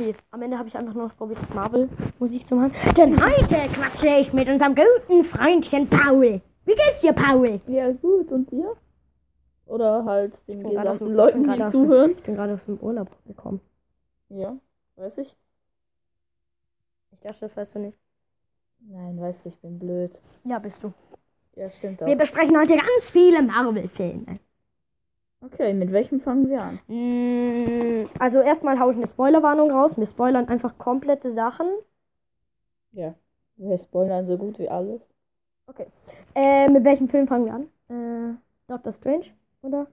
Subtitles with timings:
[0.00, 2.72] Okay, am Ende habe ich einfach nur noch probiert, das Marvel-Musik zu machen.
[2.96, 6.40] Denn heute quatsche ich mit unserem guten Freundchen Paul.
[6.64, 7.60] Wie geht's dir, Paul?
[7.66, 8.32] Ja, gut.
[8.32, 8.76] Und dir?
[9.66, 12.12] Oder halt den gesamten Leuten, die zuhören?
[12.12, 13.60] Ich bin gerade aus dem Urlaub gekommen.
[14.30, 14.56] Ja,
[14.96, 15.36] weiß ich.
[17.12, 17.98] Ich dachte, das weißt du nicht.
[18.78, 20.18] Nein, weißt du, ich bin blöd.
[20.44, 20.94] Ja, bist du.
[21.56, 22.16] Ja, stimmt Wir auch.
[22.16, 24.40] besprechen heute ganz viele Marvel-Filme.
[25.42, 26.78] Okay, mit welchem fangen wir an?
[26.88, 29.96] Mm, Also erstmal haue ich eine Spoilerwarnung raus.
[29.96, 31.66] Wir spoilern einfach komplette Sachen.
[32.92, 33.14] Ja.
[33.56, 35.00] Wir spoilern so gut wie alles.
[36.34, 37.68] Äh, mit welchem Film fangen wir an?
[37.88, 38.36] Äh,
[38.68, 39.26] Doctor Strange,
[39.62, 39.86] oder?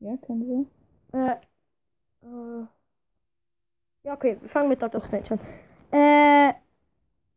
[0.00, 0.66] Ja, können
[1.12, 1.20] wir.
[1.20, 1.32] Äh,
[2.22, 2.66] äh,
[4.04, 5.40] ja, okay, wir fangen mit Doctor Strange an.
[5.90, 6.54] Äh,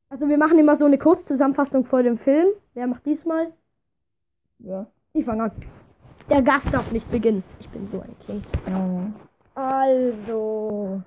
[0.09, 2.49] also wir machen immer so eine Kurzzusammenfassung vor dem Film.
[2.73, 3.53] Wer macht diesmal?
[4.59, 4.87] Ja.
[5.13, 5.51] Ich fange an.
[6.29, 7.43] Der Gast darf nicht beginnen.
[7.59, 8.43] Ich bin so ein King.
[8.67, 9.11] ja.
[9.55, 11.01] Also,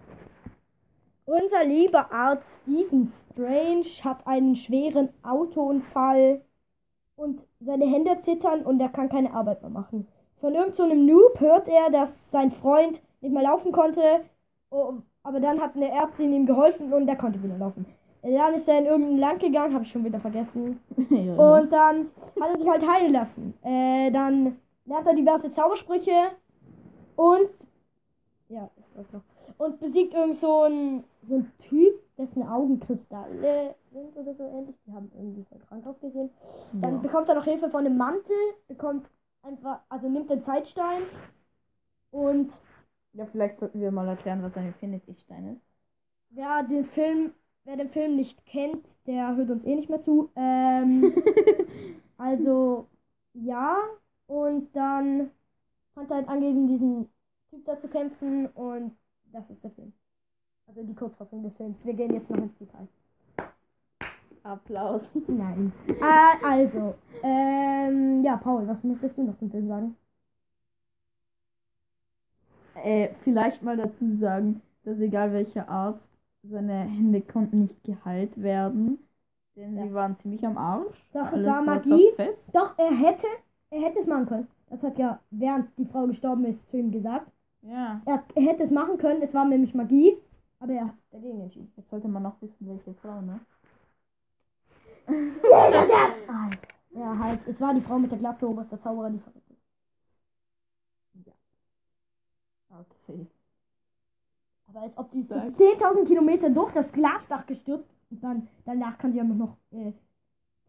[1.24, 6.42] unser lieber Arzt Stephen Strange hat einen schweren Autounfall
[7.14, 10.08] und seine Hände zittern und er kann keine Arbeit mehr machen.
[10.36, 14.02] Von irgendeinem so einem Noob hört er, dass sein Freund nicht mehr laufen konnte,
[14.70, 17.86] oh, aber dann hat eine Ärztin ihm geholfen und er konnte wieder laufen.
[18.22, 20.80] Dann ist er in irgendein Land gegangen, habe ich schon wieder vergessen.
[21.10, 21.34] ja.
[21.34, 22.06] Und dann
[22.40, 23.54] hat er sich halt heilen lassen.
[23.62, 26.32] Äh, dann lernt er diverse Zaubersprüche
[27.16, 27.50] und
[28.48, 29.22] ja, ist läuft noch.
[29.58, 34.76] Und besiegt irgend so ein, so ein Typ, dessen Augen Kristalle sind oder so ähnlich.
[34.86, 36.30] Die haben irgendwie voll krank ausgesehen.
[36.72, 37.00] Dann ja.
[37.00, 38.36] bekommt er noch Hilfe von einem Mantel,
[38.68, 39.08] bekommt
[39.42, 41.02] einfach, also nimmt den Zeitstein
[42.10, 42.52] und
[43.14, 45.62] ja, vielleicht sollten wir mal erklären, was ein Infinity-Stein ist.
[46.30, 47.32] wer den Film,
[47.64, 50.30] wer den Film nicht kennt, der hört uns eh nicht mehr zu.
[50.36, 51.12] Ähm,
[52.18, 52.88] Also,
[53.34, 53.76] ja.
[54.26, 55.30] Und dann
[55.94, 57.08] fand er halt an, gegen diesen
[57.50, 58.46] Typ da zu kämpfen.
[58.48, 58.96] Und
[59.32, 59.92] das ist der Film.
[60.66, 61.84] Also die Kurzfassung des Films.
[61.84, 62.88] Wir gehen jetzt noch ins Detail.
[64.44, 65.02] Applaus.
[65.26, 65.72] Nein.
[66.00, 69.96] äh, also, ähm, ja, Paul, was möchtest du noch zum Film sagen?
[72.74, 76.10] Äh, vielleicht mal dazu sagen, dass egal welcher Arzt,
[76.42, 78.98] seine Hände konnten nicht geheilt werden.
[79.56, 79.82] Denn Ja.
[79.82, 81.06] sie waren ziemlich am Arsch.
[81.12, 82.08] Doch, es Alles war war Magie.
[82.16, 82.50] zerfetzt.
[82.52, 83.26] Doch, er hätte,
[83.72, 84.48] er hätte es machen können.
[84.68, 87.30] Das hat ja, während die Frau gestorben ist, zu ihm gesagt.
[87.62, 88.00] Ja.
[88.04, 90.16] Er, er hätte es machen können, es war nämlich Magie.
[90.60, 91.72] Aber er hat sich dagegen entschieden.
[91.76, 93.40] Jetzt sollte man noch wissen, welche Frau, ne?
[95.52, 96.58] Alter.
[96.94, 99.62] Ja, halt, es war die Frau mit der Glatze, oberster Zauberer, die verrückt ist.
[102.70, 103.26] Okay.
[104.68, 105.48] Aber als ob die so Sag.
[105.48, 109.92] 10.000 Kilometer durch das Glasdach gestürzt und dann danach kann die ja noch äh,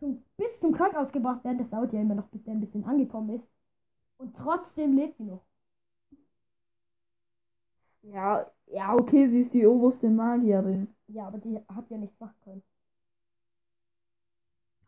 [0.03, 1.59] zum, bis zum Krankenhaus gebracht werden.
[1.59, 3.49] Das dauert ja immer noch, bis der ein bisschen angekommen ist.
[4.17, 5.41] Und trotzdem lebt die noch.
[8.01, 10.87] Ja, ja, okay, sie ist die oberste Magierin.
[11.07, 12.63] Ja, aber sie hat ja nichts machen können.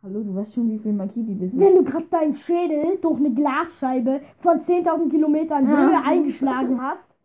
[0.04, 1.60] Hallo, du weißt schon, wie viel Magie die besitzt.
[1.60, 5.68] Wenn du gerade deinen Schädel durch eine Glasscheibe von 10.000 Kilometern.
[5.68, 7.16] Höhe eingeschlagen hast,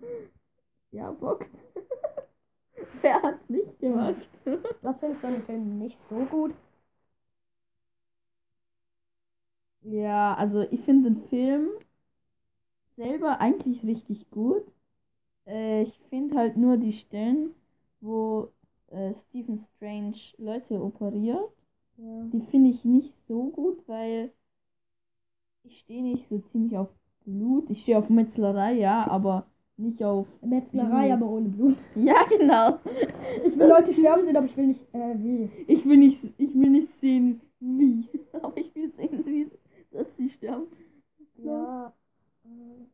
[0.92, 1.50] Ja, bockt.
[3.02, 4.28] Wer hat's nicht gemacht?
[4.80, 6.54] was findest du an dem Film nicht so gut?
[9.82, 11.68] Ja, also ich finde den Film
[12.96, 14.62] selber eigentlich richtig gut.
[15.46, 17.54] Äh, ich finde halt nur die Stellen,
[18.00, 18.50] wo
[18.88, 21.50] äh, Stephen Strange Leute operiert,
[21.98, 22.24] Ja.
[22.32, 24.32] die finde ich nicht so gut, weil
[25.64, 26.88] ich stehe nicht so ziemlich auf
[27.24, 27.68] Blut.
[27.70, 29.46] Ich stehe auf Metzlerei, ja, aber
[29.76, 30.26] nicht auf.
[30.42, 31.12] Metzgerei, Mhm.
[31.12, 31.76] aber ohne Blut.
[31.96, 32.78] Ja, genau.
[33.46, 35.50] Ich will Leute sterben sehen, aber ich will nicht, äh, wie.
[35.66, 38.08] Ich will nicht, ich will nicht sehen, wie.
[38.32, 39.50] Aber ich will sehen, wie,
[39.90, 40.66] dass sie sterben.
[41.36, 41.92] Ja.
[42.44, 42.86] äh,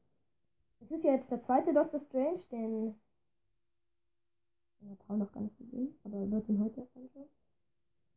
[0.85, 2.95] Es ist ja jetzt der zweite Doctor Strange, den.
[4.81, 7.27] Ich habe Paul noch gar nicht gesehen, aber er wird ihn heute anschauen.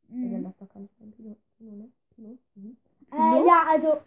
[0.09, 0.29] Mhm.
[0.31, 1.89] Der läuft doch gar nicht im Kino, Kino, ne?
[2.15, 2.37] Kino.
[2.55, 2.77] Mhm.
[3.11, 3.97] Äh, ja, also.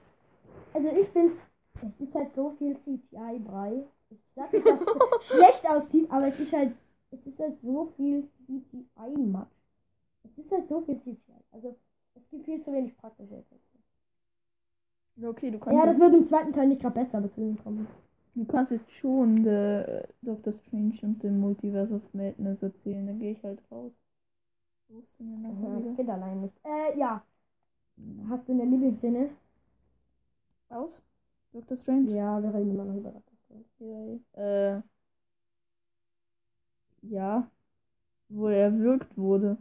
[0.74, 1.34] Also ich finde
[1.82, 3.84] es ist halt so viel CGI-Brei.
[4.10, 4.86] Ich sag nicht, dass es
[5.28, 6.74] schlecht aussieht, aber es ist halt.
[7.10, 9.50] Es ist halt so viel CGI-Matsch.
[10.24, 11.18] Es ist halt so viel CGI.
[11.52, 11.76] Also
[12.14, 13.71] es gibt viel zu wenig praktische Effekte.
[15.16, 17.40] Ja, okay, du kannst, Ja, das wird im zweiten Teil nicht gerade besser, aber zu
[17.40, 17.86] dem kommen.
[18.34, 23.06] du kannst jetzt schon der Doctor Strange und dem Multiverse of Madness erzählen.
[23.06, 23.92] Dann gehe ich halt raus.
[24.88, 26.54] Wo ist denn der Ja, das geht allein nicht.
[26.64, 27.22] Äh, ja.
[28.28, 29.30] Hast du eine Lieblingsszene?
[30.70, 31.00] Aus?
[31.54, 32.10] Doctor Strange?
[32.10, 33.22] Ja, wir reden immer noch über das.
[33.78, 34.18] Ja.
[34.34, 34.82] Äh,
[37.02, 37.50] ja.
[38.28, 39.58] Wo er erwürgt wurde.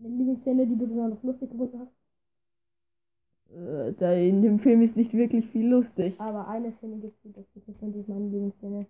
[0.00, 1.92] Eine Lieblingsszene, die du besonders lustig gefunden hast?
[3.54, 6.18] Äh, da in dem Film ist nicht wirklich viel lustig.
[6.20, 8.86] Aber eine Szene gibt es, das ist und die ist meine Lieblingsszene.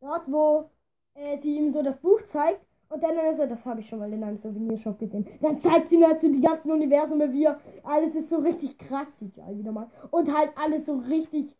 [0.00, 0.70] Dort, wo
[1.14, 2.60] äh, sie ihm so das Buch zeigt
[2.90, 5.26] und dann ist er, das habe ich schon mal in einem Souvenirshop gesehen.
[5.40, 7.48] Dann zeigt sie ihm halt so die ganzen Universume wie
[7.84, 9.88] alles ist so richtig krass, sieht ja wieder mal.
[10.10, 11.56] Und halt alles so richtig,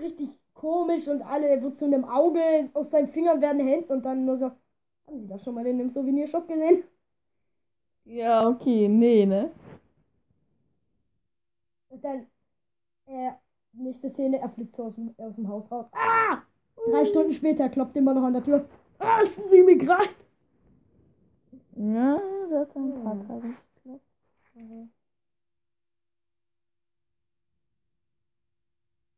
[0.00, 2.40] richtig komisch und alle wird zu einem Auge,
[2.74, 5.80] aus seinen Fingern werden Hände und dann nur so, haben Sie das schon mal in
[5.80, 6.84] einem Souvenirshop gesehen?
[8.04, 9.50] Ja, okay, nee, ne?
[11.96, 12.26] Und dann,
[13.06, 13.32] äh,
[13.72, 15.86] nächste Szene, er fliegt so aus dem, aus dem Haus raus.
[15.92, 16.42] Ah!
[16.90, 18.68] Drei Stunden später klopft immer noch an der Tür.
[18.98, 20.08] Lassen Sie mich rein!
[21.76, 22.20] Ja,
[22.50, 23.24] das hat ein paar Ja.
[23.26, 24.04] Tage geklappt.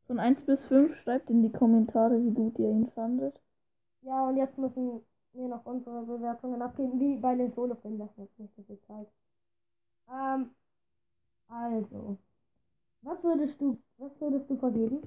[0.07, 3.39] Von 1 bis 5 schreibt in die Kommentare, wie gut ihr ihn fandet.
[4.01, 5.01] Ja, und jetzt müssen
[5.33, 7.99] wir noch unsere Bewertungen abgeben, wie bei den Solo-Filmen.
[7.99, 9.07] Das wird nicht so viel Zeit.
[10.09, 10.49] Ähm,
[11.49, 12.17] also.
[13.01, 15.01] Was würdest du, was würdest du vergeben?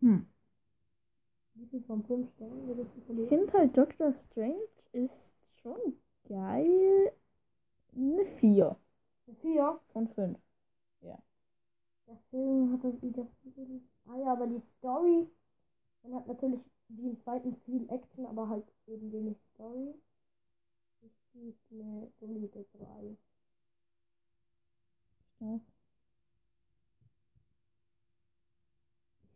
[0.00, 0.18] Hm.
[1.54, 3.28] Wie viel von 5 Sternen würdest du Ich vergeben?
[3.28, 5.96] finde halt Doctor Strange ist schon
[6.28, 7.12] geil.
[7.96, 8.76] Eine 4
[9.40, 9.80] 4.
[9.92, 10.38] von 5.
[12.06, 13.26] Der Film hat das wieder.
[14.08, 15.28] Ah ja, aber die Story.
[16.02, 19.94] Man hat natürlich wie im zweiten viel Action, aber halt eben wenig Story.
[21.02, 23.16] Ich gebe eine solide 3.
[25.36, 25.60] Stark.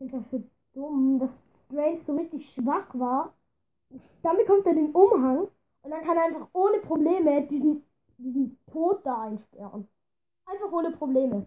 [0.01, 0.43] Finde das so
[0.73, 1.31] dumm, dass
[1.67, 3.35] Strange so richtig schwach war.
[4.23, 5.49] Dann bekommt er den Umhang
[5.83, 7.85] und dann kann er einfach ohne Probleme diesen,
[8.19, 9.89] diesen Tod da einsperren.
[10.47, 11.47] Einfach ohne Probleme.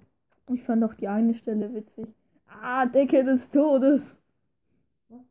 [0.53, 2.07] Ich fand auch die eine Stelle witzig.
[2.47, 4.15] Ah, Decke des Todes.
[5.09, 5.21] Was?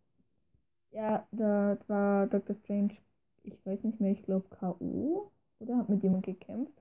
[0.93, 2.55] Ja, da war Dr.
[2.57, 2.97] Strange,
[3.45, 5.31] ich weiß nicht mehr, ich glaube K.O.
[5.59, 6.73] oder hat mit jemandem gekämpft.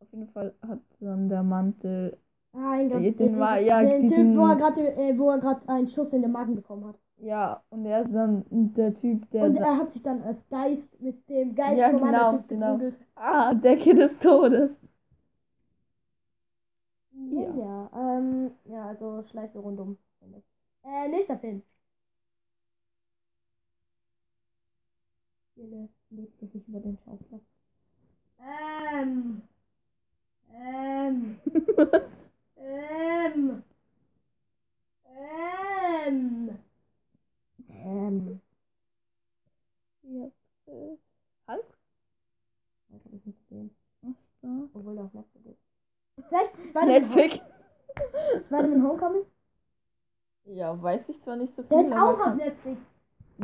[0.00, 2.18] Auf jeden Fall hat dann der Mantel.
[2.52, 6.22] Nein, Gott, Ja, den war- ja, Typ, diesen- wo er gerade äh, einen Schuss in
[6.22, 6.96] den Magen bekommen hat.
[7.18, 9.44] Ja, und er ist dann der Typ, der.
[9.44, 12.88] Und er hat sich dann als Geist mit dem Geist Ja, vom anderen genau, Typ
[12.94, 12.96] genau.
[13.16, 14.72] ah, Decke des Todes.
[17.12, 17.54] Ja, Ja.
[17.56, 19.98] ja, ähm, ja, also Schleife rundum.
[20.82, 21.62] Äh, nächster Film.
[26.10, 27.42] Legte sich über den Schauplatz.
[28.40, 29.42] Ähm.
[30.54, 31.36] Ähm.
[32.60, 33.62] ähm.
[36.06, 36.58] Ähm.
[37.68, 38.40] Ähm.
[40.02, 40.26] ja.
[40.66, 40.96] äh,
[41.48, 41.64] Hulk?
[42.88, 43.70] Das hab ich nicht gesehen.
[44.04, 44.08] Ach,
[44.42, 44.48] da.
[44.74, 46.26] Obwohl der auf Netflix ist.
[46.28, 47.38] Vielleicht Spider-Man Netflix?
[48.46, 49.22] Spider-Man Homecoming?
[50.44, 51.76] Ja, weiß ich zwar nicht so viel.
[51.76, 52.80] Der ist auch auf Netflix.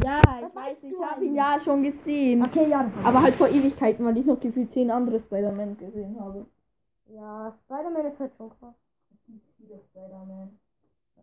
[0.04, 2.44] Ja, Das ich weiß, ich habe ihn ja schon gesehen.
[2.44, 2.90] Okay, ja.
[3.02, 6.46] Aber halt vor Ewigkeiten, weil ich noch gefühlt zehn andere Spider-Man gesehen habe.
[7.08, 8.74] Ja, Spider-Man ist halt schon krass.
[9.26, 10.58] Viele Spider-Man.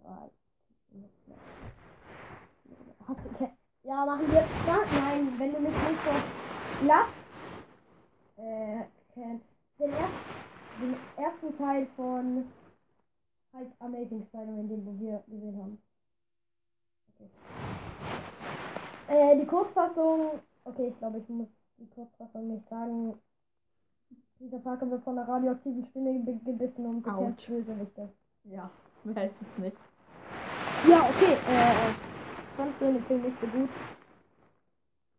[0.04, 0.30] Ja,
[3.08, 3.50] Hast du.
[3.84, 4.40] Ja, machen wir.
[4.68, 6.86] Ja, nein, wenn du mich nicht so.
[6.88, 7.10] Lass.
[8.38, 9.46] Äh, kennst.
[9.80, 10.14] Den, erst,
[10.82, 12.46] den ersten Teil von.
[13.54, 15.82] Halt Amazing Spider-Man, den wir gesehen haben.
[17.20, 17.30] Okay.
[19.08, 20.40] Äh, die Kurzfassung.
[20.66, 23.20] Okay, ich glaube, ich muss die Kurzfassung nicht sagen.
[24.44, 27.48] Dieser Parker wird von einer radioaktiven Spinne ge- gebissen und bekämpft.
[27.48, 28.10] Bösewichte.
[28.44, 28.70] Ja,
[29.06, 29.78] wer weiß es nicht.
[30.90, 31.34] Ja, okay.
[31.48, 31.94] Äh,
[32.46, 33.70] das fandst du in dem Film nicht so gut.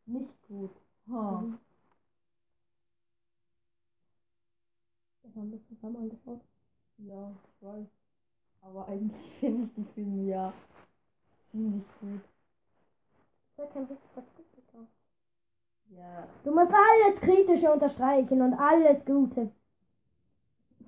[0.07, 0.71] Nicht gut.
[1.11, 1.41] Ha.
[1.41, 1.59] Mhm.
[5.23, 6.41] Das haben wir zusammen angeschaut.
[6.99, 7.87] Ja, ich weiß.
[8.61, 10.53] Aber eigentlich finde ich die Filme ja
[11.51, 12.21] ziemlich gut.
[13.57, 14.54] Das ist ja kein richtiger.
[15.91, 16.27] Ja.
[16.45, 19.51] Du musst alles Kritische unterstreichen und alles Gute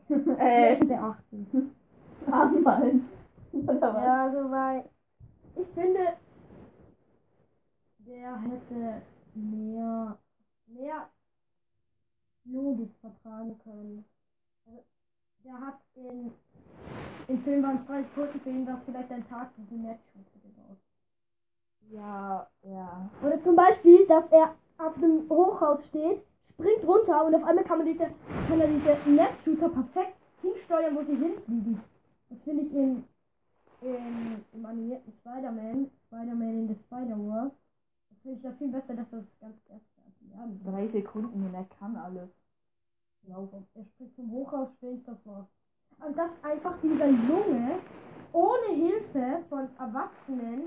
[0.38, 1.74] äh, nicht beachten.
[2.30, 3.08] anmalen.
[3.52, 4.04] Oder was?
[4.04, 4.84] Ja, so weil
[5.56, 6.16] ich finde,
[7.98, 9.02] der hätte
[9.34, 10.18] mehr,
[10.66, 11.08] mehr
[12.44, 14.04] Logik vertragen können.
[14.66, 14.84] Also,
[15.44, 16.32] der hat in,
[17.28, 20.38] im Film waren es 30 Sekunden, für ihn war es vielleicht ein Tag, diesen Matchshooter
[20.42, 20.78] gebaut.
[21.88, 23.10] Ja, ja.
[23.22, 27.78] Oder zum Beispiel, dass er auf dem Hochhaus steht, springt runter und auf einmal kann
[27.78, 28.10] man diese,
[28.48, 31.80] kann er diese Netshooter perfekt hinsteuern, wo sie hinfliegen.
[32.30, 33.04] Das finde ich in,
[33.80, 37.52] in, im animierten Spider-Man, Spider-Man in the Spider-Wars,
[38.10, 39.86] das finde ich da viel besser, dass das ganz erst
[40.34, 42.30] ja, Drei Sekunden und er kann alles.
[43.28, 43.66] laufen.
[43.74, 45.46] Er springt vom Hochhaus, springt, das war's.
[46.06, 47.78] Und dass einfach dieser Junge
[48.32, 50.64] ohne Hilfe von Erwachsenen,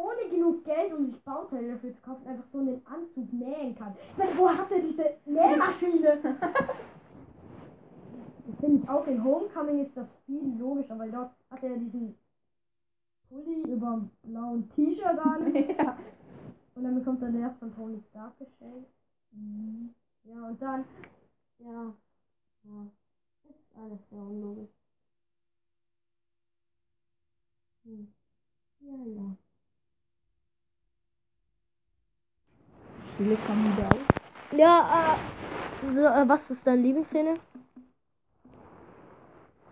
[0.00, 3.94] ohne genug Geld, um sich Bauteile dafür zu kaufen, einfach so einen Anzug nähen kann.
[4.12, 6.18] Ich meine, wo hat er diese Nähmaschine?
[8.46, 12.16] Das finde ich auch in Homecoming ist das viel logischer, weil dort hat er diesen
[13.28, 15.54] Pulli über einem blauen T-Shirt an.
[15.78, 15.96] ja.
[16.74, 18.86] Und dann bekommt er den erst von Tony Stark gestellt.
[19.30, 19.94] Mhm.
[20.24, 20.84] Ja, und dann,
[21.58, 21.94] ja,
[22.64, 22.86] ja,
[23.48, 24.70] ist alles sehr unlogisch.
[27.84, 28.12] Hm.
[28.80, 29.36] Ja, ja.
[33.20, 33.98] Stille kam wieder auf.
[34.56, 35.14] Ja,
[35.82, 37.38] äh, so, äh, was ist deine Lieblingsszene?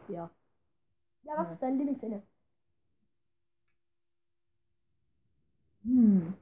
[0.08, 0.30] Ja.
[1.22, 1.52] Ja, was Ja.
[1.54, 2.22] ist deine Lieblingsszene?
[5.84, 6.34] Hm.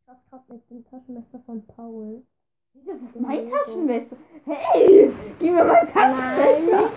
[0.00, 2.22] Ich hab's gerade mit dem Taschenmesser von Paul.
[2.86, 4.16] Das ist mein Taschenmesser.
[4.46, 6.90] Hey, gib mir mein Taschenmesser.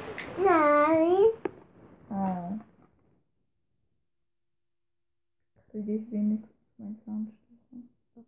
[0.45, 1.17] Nein.
[2.09, 2.68] Oh.
[5.79, 8.25] Kriege ich wenigstens mein Zahnstocher?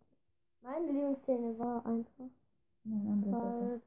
[0.62, 2.30] Meine Lieblingsszene war einfach
[2.86, 3.82] Nein, halt.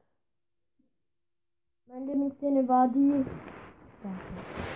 [1.87, 3.25] Meine Lieblingsszene war die,
[4.03, 4.23] Danke.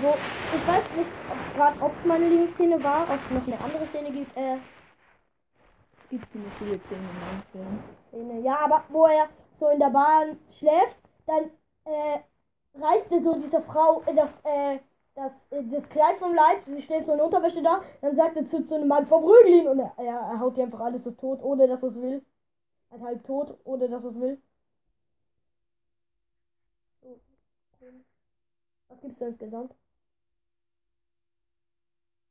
[0.01, 0.07] wo
[0.55, 3.85] ich weiß nicht, ob gerade ob es meine Lieblingsszene war, ob es noch eine andere
[3.85, 4.35] Szene gibt.
[4.35, 4.57] Äh,
[6.01, 7.83] Es gibt ziemlich viele Szenen in meinem Film.
[8.07, 8.39] Szene.
[8.41, 9.29] Ja, aber wo er
[9.59, 11.51] so in der Bahn schläft, dann
[11.85, 12.19] äh,
[12.73, 14.79] reißt er so dieser Frau äh, das, äh,
[15.19, 18.45] das, äh, das Kleid vom Leib, sie steht so in Unterwäsche da, dann sagt er
[18.45, 21.41] zu, zu einem Mann, verprügel ihn und er, er, haut die einfach alles so tot,
[21.43, 22.25] ohne dass er es will.
[22.91, 24.41] Halt halb tot, ohne dass er es will.
[28.89, 29.73] Was gibst du insgesamt?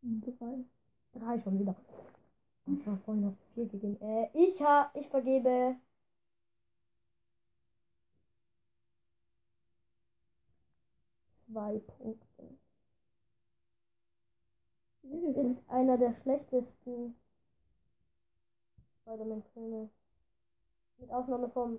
[0.02, 0.64] Drei.
[1.12, 1.74] Drei schon wieder.
[2.66, 3.98] Ich war vorhin hast du vier gegeben.
[4.00, 5.76] Äh, ich ha, ich vergebe.
[11.46, 12.27] Zwei Punkte.
[15.10, 17.14] Ist einer der schlechtesten
[19.02, 19.88] Spider-Man-Filme.
[20.98, 21.78] Mit Ausnahme vom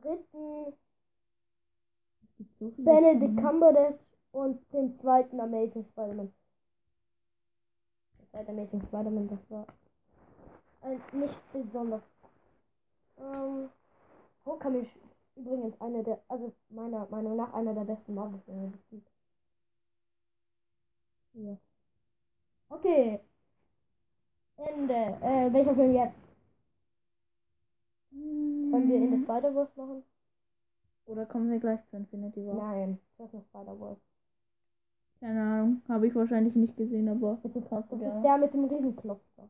[0.00, 0.72] dritten
[2.58, 3.36] so Benedict.
[3.36, 4.00] Cumberbatch
[4.32, 6.32] und dem zweiten Amazing Spider-Man.
[8.18, 9.66] Der zweite Amazing Spider-Man, das war
[10.82, 12.02] ein nicht besonders.
[13.18, 13.70] Ähm,
[14.44, 14.96] Homecoming ist
[15.36, 19.15] übrigens einer der, also meiner Meinung nach einer der besten Marvel-Filme, die es gibt.
[21.36, 21.56] Ja.
[22.70, 23.20] Okay.
[24.56, 24.94] Ende.
[24.94, 26.16] Äh, welcher Film jetzt?
[28.10, 30.02] Sollen wir in the Spider-Verse machen?
[31.04, 32.54] Oder kommen wir gleich zu Infinity War?
[32.54, 34.00] Nein, das ist noch Spider-Verse.
[35.20, 35.82] Keine Ahnung.
[35.88, 37.38] Habe ich wahrscheinlich nicht gesehen, aber.
[37.42, 39.48] Das ist, das ist der mit dem Riesenknopf da.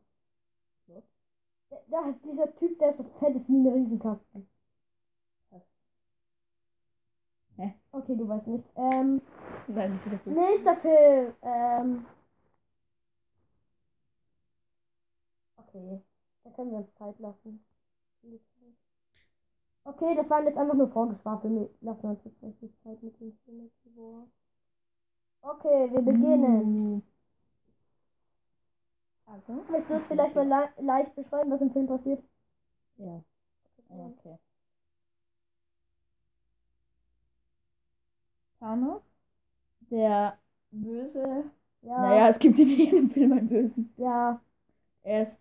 [1.69, 4.47] Der, der, dieser Typ, der so fett ist wie ein Riesenkasten.
[7.57, 7.73] Hä?
[7.91, 8.69] Okay, du weißt nichts.
[8.75, 9.21] Ähm,
[9.67, 11.33] Nein, will nächster Film.
[11.41, 12.05] Ähm.
[15.57, 16.01] Okay,
[16.43, 17.65] da können wir uns Zeit lassen.
[19.83, 21.53] Okay, das waren jetzt einfach nur vorgeschwafelt.
[21.53, 23.71] Wir lassen uns jetzt richtig Zeit mit dem Film.
[25.41, 27.03] Okay, wir beginnen.
[29.25, 29.63] Also?
[29.69, 32.23] Willst du uns vielleicht mal le leicht beschreiben, was im Film passiert?
[32.97, 33.23] Ja.
[33.89, 34.37] ja, okay.
[38.59, 39.01] Thanos,
[39.89, 40.37] der
[40.71, 41.43] Böse.
[41.81, 42.01] Ja.
[42.01, 43.93] Naja, es gibt in jedem Film einen Bösen.
[43.97, 44.39] Ja.
[45.03, 45.39] Er ist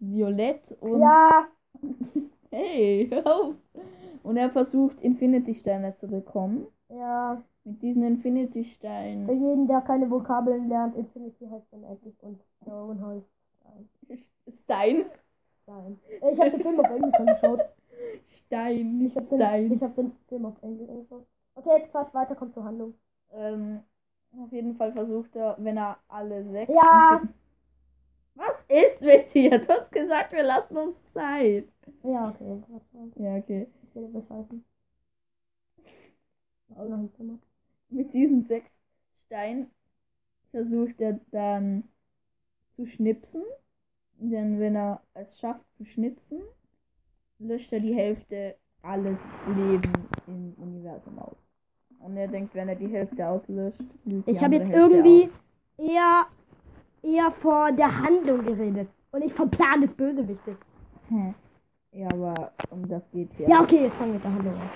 [0.00, 1.00] violett und.
[1.00, 1.48] Ja.
[2.52, 3.54] Hey, hör auf!
[4.24, 6.66] Und er versucht, Infinity-Steine zu bekommen.
[6.88, 7.40] Ja.
[7.62, 9.28] Mit diesen Für Infinity-Steinen.
[9.28, 13.26] jeden, der keine Vokabeln lernt, Infinity heißt dann endlich und Stone heißt
[14.64, 15.04] Stein.
[15.62, 15.98] Stein.
[16.20, 17.60] Äh, Ich habe den Film auf Englisch angeschaut.
[18.46, 19.72] Stein, Ich nicht habe den, Stein.
[19.72, 21.26] ich hab den Film auf Englisch angeschaut.
[21.54, 22.94] Okay, jetzt Quatsch, weiter kommt zur Handlung.
[23.32, 23.82] Ähm,
[24.38, 26.72] auf jeden Fall versucht er, wenn er alle sechs.
[26.72, 27.22] Ja.
[28.34, 29.58] Was ist mit dir?
[29.58, 31.68] Du hast gesagt, wir lassen uns Zeit.
[32.02, 32.62] Ja, okay.
[33.16, 33.66] Ja, okay.
[33.82, 34.64] Ich will bescheißen.
[37.88, 38.70] Mit diesen sechs
[39.26, 39.70] Steinen
[40.50, 41.88] versucht er dann
[42.70, 43.42] zu schnipsen.
[44.18, 46.40] Denn wenn er es schafft zu schnipsen,
[47.38, 49.92] löscht er die Hälfte alles Leben
[50.26, 51.49] im Universum aus.
[52.00, 53.80] Und er denkt, wenn er die Hälfte auslöscht,
[54.26, 55.88] Ich habe jetzt Hälfte irgendwie auf.
[55.90, 56.26] eher,
[57.02, 58.88] eher vor der Handlung geredet.
[59.12, 60.60] Und nicht vom Plan des Bösewichtes.
[61.08, 61.34] Hä?
[61.92, 63.48] Ja, aber um das geht hier.
[63.48, 64.70] Ja, okay, jetzt fangen wir mit der Handlung an.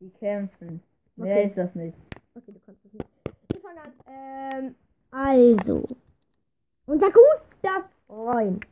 [0.00, 0.82] Die kämpfen.
[1.16, 1.28] Okay.
[1.28, 1.96] Wer ist das nicht?
[2.34, 3.06] Okay, du kannst es nicht.
[3.52, 3.92] Wir fangen an.
[4.06, 4.74] Ähm,
[5.10, 5.86] also.
[6.86, 8.66] Unser guter Freund.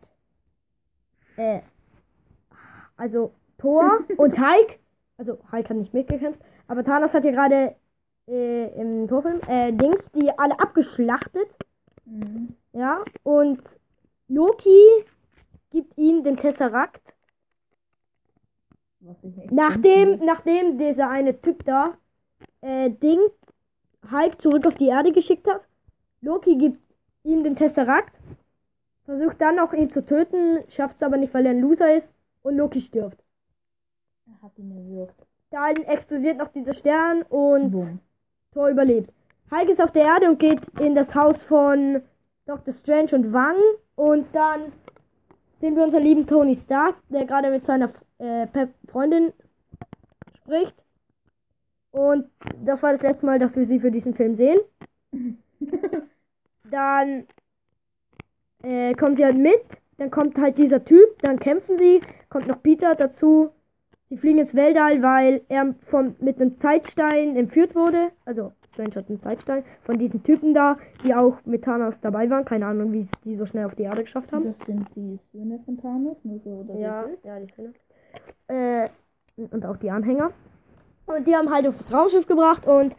[1.37, 1.61] Äh,
[2.97, 4.79] also Thor und Hulk.
[5.17, 6.41] Also Hulk hat nicht mitgekämpft.
[6.67, 7.75] Aber Thanos hat ja gerade
[8.29, 11.49] äh, im Torfilm äh, Dings, die alle abgeschlachtet.
[12.05, 12.55] Mhm.
[12.73, 13.05] Ja.
[13.23, 13.63] Und
[14.29, 15.05] Loki
[15.71, 16.61] gibt ihm den echt
[19.51, 21.97] Nachdem, nachdem dieser eine Typ da
[22.61, 23.21] äh, Ding
[24.11, 25.67] Hulk zurück auf die Erde geschickt hat.
[26.21, 26.81] Loki gibt
[27.25, 28.21] ihm den Tesseract.
[29.05, 32.13] Versucht dann auch ihn zu töten, schafft es aber nicht, weil er ein Loser ist.
[32.43, 33.23] Und Loki stirbt.
[34.29, 35.27] Er hat ihn erwürgt.
[35.51, 38.01] Dann explodiert noch dieser Stern und Boom.
[38.53, 39.13] Thor überlebt.
[39.51, 42.03] Hulk ist auf der Erde und geht in das Haus von
[42.47, 42.75] Dr.
[42.75, 43.57] Strange und Wang.
[43.97, 44.73] Und dann
[45.59, 48.47] sehen wir unseren lieben Tony Stark, der gerade mit seiner äh,
[48.87, 49.33] Freundin
[50.37, 50.75] spricht.
[51.91, 52.31] Und
[52.63, 54.59] das war das letzte Mal, dass wir sie für diesen Film sehen.
[56.71, 57.27] Dann
[58.63, 59.63] äh, kommen sie halt mit.
[59.97, 61.19] Dann kommt halt dieser Typ.
[61.23, 62.03] Dann kämpfen sie.
[62.29, 63.51] Kommt noch Peter dazu.
[64.11, 68.11] Sie fliegen ins Weltall, weil er vom, mit einem Zeitstein entführt wurde.
[68.25, 72.45] Also, Strange hat einen Zeitstein von diesen Typen da, die auch mit Thanos dabei waren.
[72.45, 74.45] Keine Ahnung, wie es die so schnell auf die Erde geschafft haben.
[74.45, 76.65] Das sind die Söhne von Thanos, nur so.
[76.67, 77.75] dass Ja, ja, die Szene.
[78.49, 78.89] Äh,
[79.37, 80.31] und auch die Anhänger.
[81.07, 82.95] Und die haben halt auf das Raumschiff gebracht und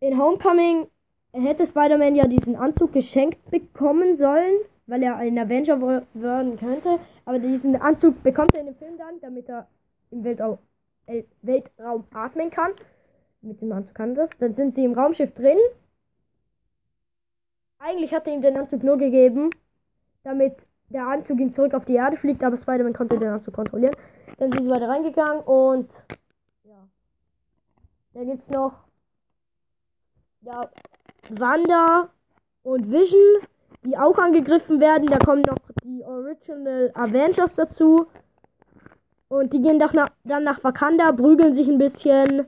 [0.00, 0.88] in Homecoming
[1.32, 5.80] hätte Spider-Man ja diesen Anzug geschenkt bekommen sollen, weil er ein Avenger
[6.14, 6.98] werden könnte.
[7.24, 9.66] Aber diesen Anzug bekommt er in dem Film dann, damit er
[10.14, 10.58] im Weltraum,
[11.06, 12.72] äh, Weltraum atmen kann.
[13.42, 14.38] Mit dem Anzug kann das.
[14.38, 15.58] Dann sind sie im Raumschiff drin.
[17.78, 19.50] Eigentlich hat er ihm den Anzug nur gegeben,
[20.22, 23.96] damit der Anzug ihm zurück auf die Erde fliegt, aber Spider-Man konnte den Anzug kontrollieren.
[24.38, 25.90] Dann sind sie weiter reingegangen und
[26.62, 26.88] ja.
[28.14, 28.84] Da gibt's noch
[30.40, 30.70] ja,
[31.30, 32.08] Wanda
[32.62, 33.42] und Vision,
[33.84, 35.08] die auch angegriffen werden.
[35.08, 38.06] Da kommen noch die Original Avengers dazu.
[39.28, 42.46] Und die gehen doch nach, dann nach Wakanda, prügeln sich ein bisschen.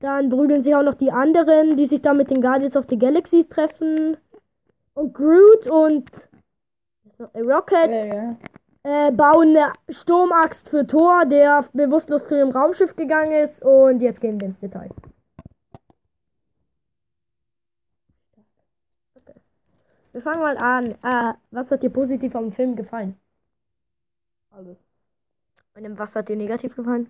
[0.00, 2.98] Dann prügeln sich auch noch die anderen, die sich dann mit den Guardians of the
[2.98, 4.16] Galaxy treffen.
[4.94, 6.10] Und Groot und
[7.34, 8.36] Rocket Ja, ja.
[8.84, 13.62] äh, bauen eine Sturmaxt für Thor, der bewusstlos zu ihrem Raumschiff gegangen ist.
[13.64, 14.90] Und jetzt gehen wir ins Detail.
[19.16, 19.34] Okay.
[20.12, 20.92] Wir fangen mal an.
[21.02, 23.16] Äh, was hat dir positiv am Film gefallen?
[24.50, 24.85] Alles.
[25.76, 27.08] Und was hat dir negativ gefallen?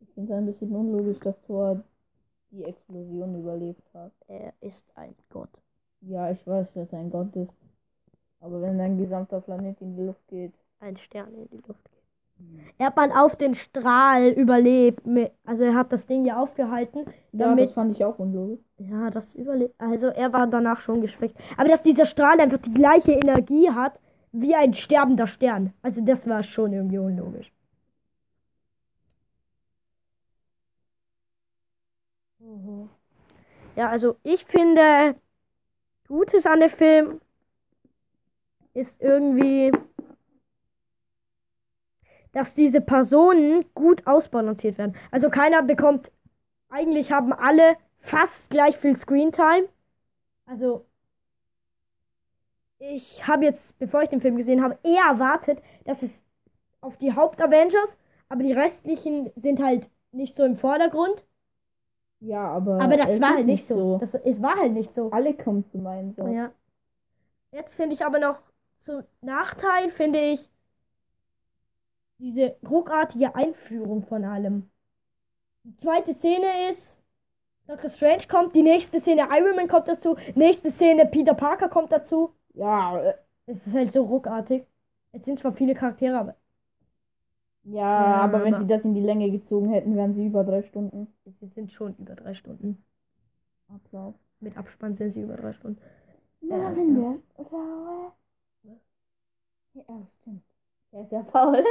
[0.00, 1.82] Ich finde es ein bisschen unlogisch, dass Thor
[2.50, 4.12] die Explosion überlebt hat.
[4.28, 5.48] Er ist ein Gott.
[6.02, 7.52] Ja, ich weiß, dass er ein Gott ist.
[8.40, 10.52] Aber wenn dein gesamter Planet in die Luft geht.
[10.80, 11.94] Ein Stern in die Luft geht.
[12.78, 15.00] Er hat mal auf den Strahl überlebt.
[15.46, 17.04] Also er hat das Ding ja aufgehalten.
[17.32, 18.60] Ja, Damit- das fand ich auch unlogisch.
[18.78, 19.74] Ja, das überlebt.
[19.78, 21.36] Also er war danach schon geschwächt.
[21.56, 23.98] Aber dass dieser Strahl einfach die gleiche Energie hat
[24.34, 25.72] wie ein sterbender Stern.
[25.82, 27.50] Also das war schon irgendwie unlogisch.
[32.38, 32.88] Mhm.
[33.76, 35.16] Ja, also ich finde,
[36.08, 37.20] Gutes an dem Film
[38.74, 39.70] ist irgendwie,
[42.32, 44.96] dass diese Personen gut ausbalanciert werden.
[45.10, 46.10] Also keiner bekommt,
[46.70, 49.68] eigentlich haben alle fast gleich viel Screentime.
[50.46, 50.86] Also
[52.90, 56.22] ich habe jetzt, bevor ich den Film gesehen habe, eher erwartet, dass es
[56.80, 61.24] auf die Haupt-Avengers, aber die restlichen sind halt nicht so im Vordergrund.
[62.20, 62.80] Ja, aber.
[62.80, 63.98] Aber das es war ist halt nicht so.
[63.98, 65.10] Das, es war halt nicht so.
[65.10, 66.30] Alle kommen zum Einsatz.
[66.32, 66.52] Ja.
[67.52, 68.42] Jetzt finde ich aber noch
[68.80, 70.48] zum Nachteil, finde ich,
[72.18, 74.70] diese ruckartige Einführung von allem.
[75.64, 77.00] Die zweite Szene ist,
[77.66, 77.88] Dr.
[77.90, 82.34] Strange kommt, die nächste Szene Iron Man kommt dazu, nächste Szene Peter Parker kommt dazu.
[82.54, 83.14] Ja, äh,
[83.46, 84.66] Es ist halt so ruckartig.
[85.12, 86.36] Es sind zwar viele Charaktere, aber
[87.64, 90.44] ja, Ja, aber wenn aber- sie das in die Länge gezogen hätten, wären sie über
[90.44, 91.08] drei Stunden.
[91.24, 92.84] sie sind schon über drei Stunden.
[93.68, 94.14] Applaus.
[94.40, 95.80] Mit Abspann sind sie über drei Stunden.
[96.42, 98.12] Marvin, der Faule.
[99.74, 100.42] Ja, stimmt.
[100.92, 101.64] Der ist ja faul.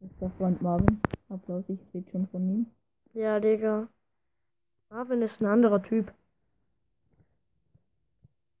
[0.00, 1.00] Bester Freund Marvin.
[1.28, 2.66] Applaus, ich rede schon von ihm.
[3.12, 3.88] Ja, Digga.
[4.90, 6.12] Marvin ist ein anderer Typ.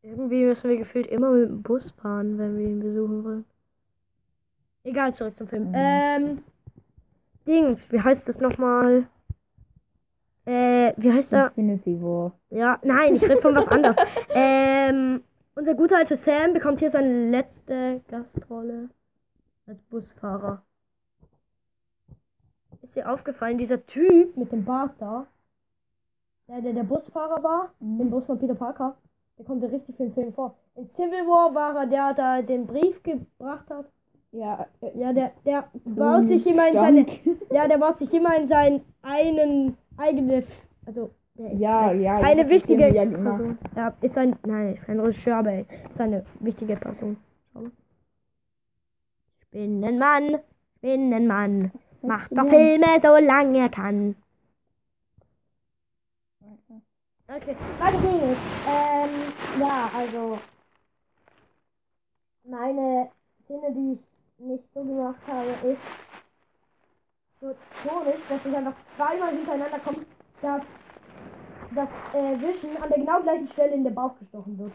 [0.02, 3.44] Irgendwie müssen wir gefühlt immer mit dem Bus fahren, wenn wir ihn besuchen wollen.
[4.84, 5.68] Egal, zurück zum Film.
[5.68, 5.74] Mhm.
[5.74, 6.44] Ähm,
[7.46, 9.08] Dings, wie heißt das nochmal?
[10.46, 11.48] Äh, wie heißt er?
[11.56, 12.32] Infinity War.
[12.50, 13.96] Ja, nein, ich rede von was anderes.
[14.30, 15.22] ähm,
[15.54, 18.88] unser guter alter Sam bekommt hier seine letzte Gastrolle
[19.66, 20.62] als Busfahrer.
[22.82, 25.26] Ist dir aufgefallen, dieser Typ mit dem Bart da,
[26.46, 28.96] der, der der Busfahrer war, im Bus von Peter Parker,
[29.38, 30.54] der kommt in richtig vielen Filmen vor.
[30.74, 33.86] In Civil War war er, der da den Brief gebracht hat.
[34.32, 37.06] Ja, äh, Ja, der, der baut sich immer in seine,
[37.50, 40.44] ja, der baut sich immer in seinen einen eigene,
[40.86, 42.16] also der ist Ja, halt ja.
[42.16, 43.04] eine wichtige ja.
[43.04, 43.58] Person.
[43.76, 45.52] Ja, ist ein, nein, ist kein Regisseur, aber
[45.90, 47.16] ist eine wichtige Person.
[49.42, 50.38] Spinnenmann,
[50.78, 51.72] Spinnenmann,
[52.02, 52.48] macht doch?
[52.48, 54.16] Filme, solange er kann.
[57.30, 58.40] Okay, weiter geht's.
[58.66, 60.38] Ähm, ja, also.
[62.44, 63.10] Meine
[63.44, 65.82] Szene, die ich nicht so gemacht habe, ist
[67.40, 67.54] so
[67.86, 70.06] komisch, dass es einfach zweimal hintereinander kommt,
[70.40, 70.62] dass
[71.74, 74.72] das äh, Wischen an der genau gleichen Stelle in den Bauch gestochen wird.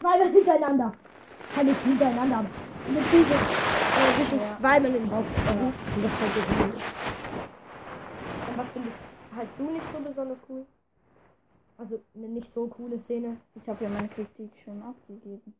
[0.00, 0.92] Zweimal hintereinander.
[1.54, 2.44] Kann nicht hintereinander,
[2.88, 4.58] mit diesem äh, Wischen Ja.
[4.58, 5.72] zweimal in den Bauch gestochen.
[5.96, 6.72] Und das ist halt so cool.
[8.48, 10.66] Und was findest halt du nicht so besonders cool?
[11.78, 13.40] Also eine nicht so coole Szene.
[13.54, 15.54] Ich habe ja meine Kritik schon abgegeben.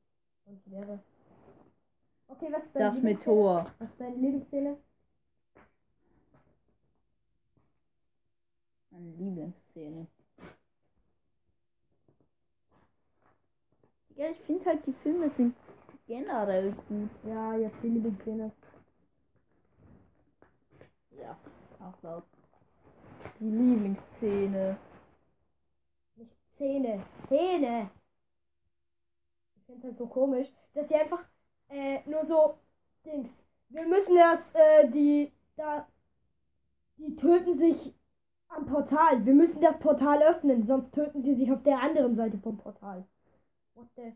[0.47, 0.99] Und die wäre.
[2.27, 3.25] Okay, was ist deine Das mit Lieblingsszene?
[3.25, 3.75] Thor.
[3.79, 4.79] Was ist deine Lieblingsszene?
[8.91, 10.07] Meine Lieblingsszene.
[14.17, 15.55] Ja, ich finde halt, die Filme sind
[16.09, 17.11] generell gut.
[17.25, 18.51] Ja, jetzt die Lieblingsszene.
[21.13, 21.39] Ja,
[21.79, 22.25] auch laut.
[23.39, 24.79] Die Lieblingsszene.
[26.59, 27.91] Szene, Szene.
[29.57, 31.23] Ich finde es halt so komisch, dass sie einfach
[31.69, 32.59] äh, nur so
[33.05, 33.47] Dings.
[33.69, 35.87] Wir müssen erst äh, die da
[36.99, 37.95] die töten sich
[38.49, 39.25] am Portal.
[39.25, 43.07] Wir müssen das Portal öffnen, sonst töten sie sich auf der anderen Seite vom Portal.
[43.75, 44.15] What the?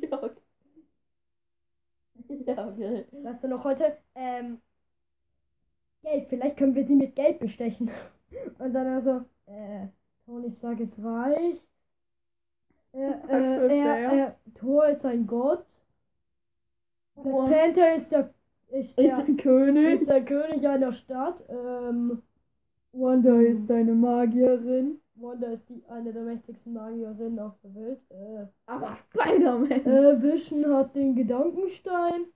[0.10, 0.42] ja, okay.
[2.46, 3.06] Ja, okay.
[3.22, 3.98] Weißt du noch heute?
[4.14, 4.60] Ähm,
[6.02, 7.90] Geld, vielleicht können wir sie mit Geld bestechen.
[8.58, 9.24] Und dann also,
[10.38, 11.62] äh, Tony Stark ist reich.
[12.92, 15.64] Äh, äh, er, er, Thor ist ein Gott.
[17.22, 17.44] Black Wow.
[17.44, 18.32] Panther ist der,
[18.68, 20.00] ist Ist der, der König?
[20.00, 21.42] ist der König einer Stadt.
[21.48, 22.22] Ähm,
[22.92, 25.00] Wanda ist eine Magierin.
[25.16, 28.00] Wanda ist die, eine der mächtigsten Magierinnen auf der Welt.
[28.10, 29.90] Äh, Aber Spider-Man.
[29.90, 32.26] äh, Vision hat den Gedankenstein.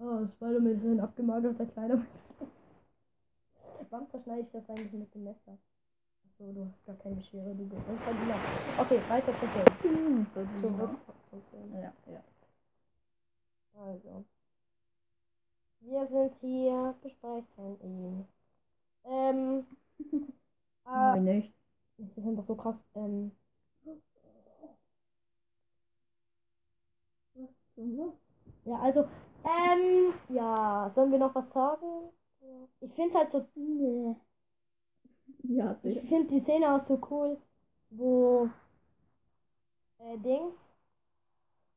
[0.00, 2.06] Ah, Spider-Man ist ein abgemagerter kleiner.
[3.90, 5.58] Warum zerschneide ich das eigentlich mit dem Messer?
[6.38, 8.34] Achso, du hast gar keine Schere, du bist ein Verdiener.
[8.78, 10.26] Okay, weiter zum Film.
[10.60, 10.90] Zurück
[11.30, 11.72] zum Film.
[11.72, 12.22] Ja, ja.
[13.74, 14.24] Also.
[15.80, 18.28] Wir sind hier, besprechen ihn.
[19.06, 19.66] Ähm.
[20.86, 21.54] äh, Nein, nicht.
[21.98, 22.76] es ist einfach so krass.
[22.94, 23.32] Ähm,
[28.64, 29.08] ja, also,
[29.44, 32.10] ähm, ja, sollen wir noch was sagen?
[32.80, 34.16] Ich finde es halt so Nee.
[35.48, 36.08] Ja, Ich sicher.
[36.08, 37.38] finde die Szene auch so cool,
[37.90, 38.48] wo
[39.98, 40.56] äh, Dings,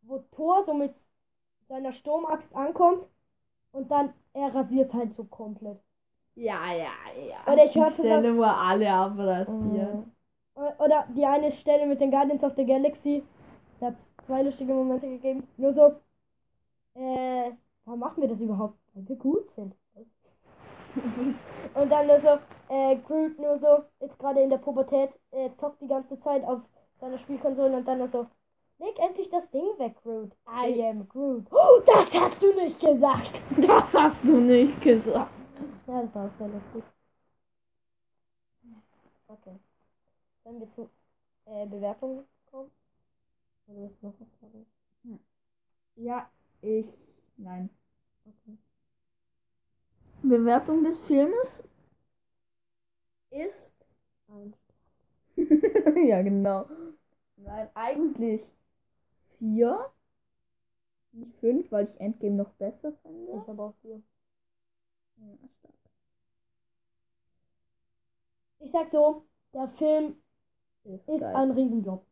[0.02, 0.94] wo Thor so mit
[1.68, 3.06] seiner Sturmaxt ankommt
[3.72, 5.80] und dann er rasiert halt so komplett.
[6.36, 6.92] Ja, ja,
[7.28, 7.38] ja.
[7.52, 10.06] Oder ich Die hörte Stelle, wo alle abrasiert.
[10.56, 13.24] O- Oder die eine Stelle mit den Guardians of the Galaxy,
[13.80, 15.48] da hat es zwei lustige Momente gegeben.
[15.58, 15.96] Nur so,
[16.96, 17.52] äh,
[17.86, 18.78] warum machen wir das überhaupt?
[18.94, 19.76] Weil wir gut sind.
[21.76, 25.82] Und dann nur so, äh, Groot nur so, ist gerade in der Pubertät, äh, zockt
[25.82, 26.62] die ganze Zeit auf
[27.00, 28.28] seiner Spielkonsole und dann nur so,
[28.80, 30.32] leg endlich das Ding weg, Groot.
[30.48, 31.46] I am Groot.
[31.52, 33.32] Oh, das hast du nicht gesagt.
[33.58, 35.32] Das hast du nicht gesagt.
[35.88, 36.84] Ja, das war auch sehr lustig.
[39.28, 39.58] Okay.
[40.44, 40.90] Sollen wir zu
[41.46, 42.72] äh, Bewertungen kommen?
[43.68, 44.68] Oder willst du noch was sagen?
[45.96, 46.88] Ja, ich.
[47.38, 47.70] Nein.
[48.26, 48.58] Okay.
[50.24, 51.64] Bewertung des Filmes
[53.32, 53.74] ist.
[56.08, 56.68] Ja, genau.
[57.38, 58.44] Nein, eigentlich
[59.40, 59.92] vier.
[61.12, 63.32] Nicht fünf, weil ich Endgame noch besser finde.
[63.44, 64.02] Ich habe auch vier.
[65.18, 65.76] Ja, stark.
[68.60, 70.16] Ich sag so, der Film
[70.86, 72.06] Ist, ist ein Riesenjob.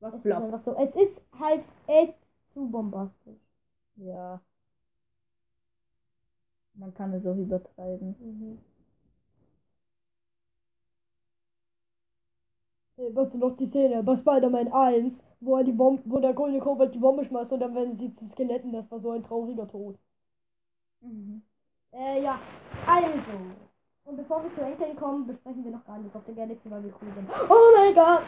[0.00, 0.42] Was Es ist blab.
[0.44, 0.74] einfach so.
[0.76, 2.16] Es ist halt echt
[2.54, 3.40] zu bombastisch.
[3.96, 4.40] Ja.
[6.78, 8.14] Man kann es auch übertreiben.
[8.20, 8.58] Mhm.
[12.96, 16.32] Hey, weißt du noch die Szene bei Spider-Man 1, wo er die Bombe, wo der
[16.32, 19.22] goldene Kobold die Bombe schmeißt und dann werden sie zu Skeletten, das war so ein
[19.22, 19.98] trauriger Tod.
[21.02, 21.42] Mhm.
[21.92, 22.38] Äh, ja.
[22.86, 23.20] Also.
[24.04, 26.92] Und bevor wir zu Endgame kommen, besprechen wir noch Guardians of the Galaxy, weil wir
[27.02, 27.28] cool sind.
[27.50, 28.22] Oh mein Gott!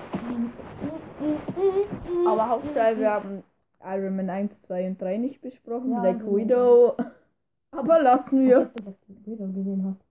[2.27, 3.45] Aber Hauptsache, wir haben
[3.85, 5.93] Iron Man 1, 2 und 3 nicht besprochen.
[5.93, 6.37] Ja, Black genau.
[6.37, 6.97] Widow.
[7.71, 8.61] Aber lassen Als wir.
[8.61, 10.05] ob du Black Widow gesehen hast.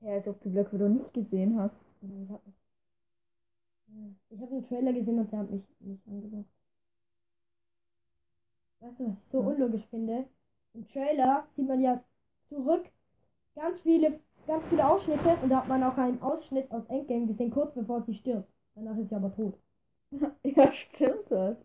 [0.00, 1.76] Ja, als ob du Black Widow nicht gesehen hast.
[4.30, 6.46] Ich habe einen Trailer gesehen und der hat mich nicht angemacht.
[8.80, 10.26] Weißt du, was ich so unlogisch finde?
[10.74, 12.02] Im Trailer sieht man ja
[12.48, 12.84] zurück
[13.54, 17.50] ganz viele, ganz viele Ausschnitte und da hat man auch einen Ausschnitt aus Endgame gesehen,
[17.50, 18.48] kurz bevor sie stirbt.
[18.74, 19.58] Danach ist sie aber tot.
[20.44, 21.58] ja, stimmt halt.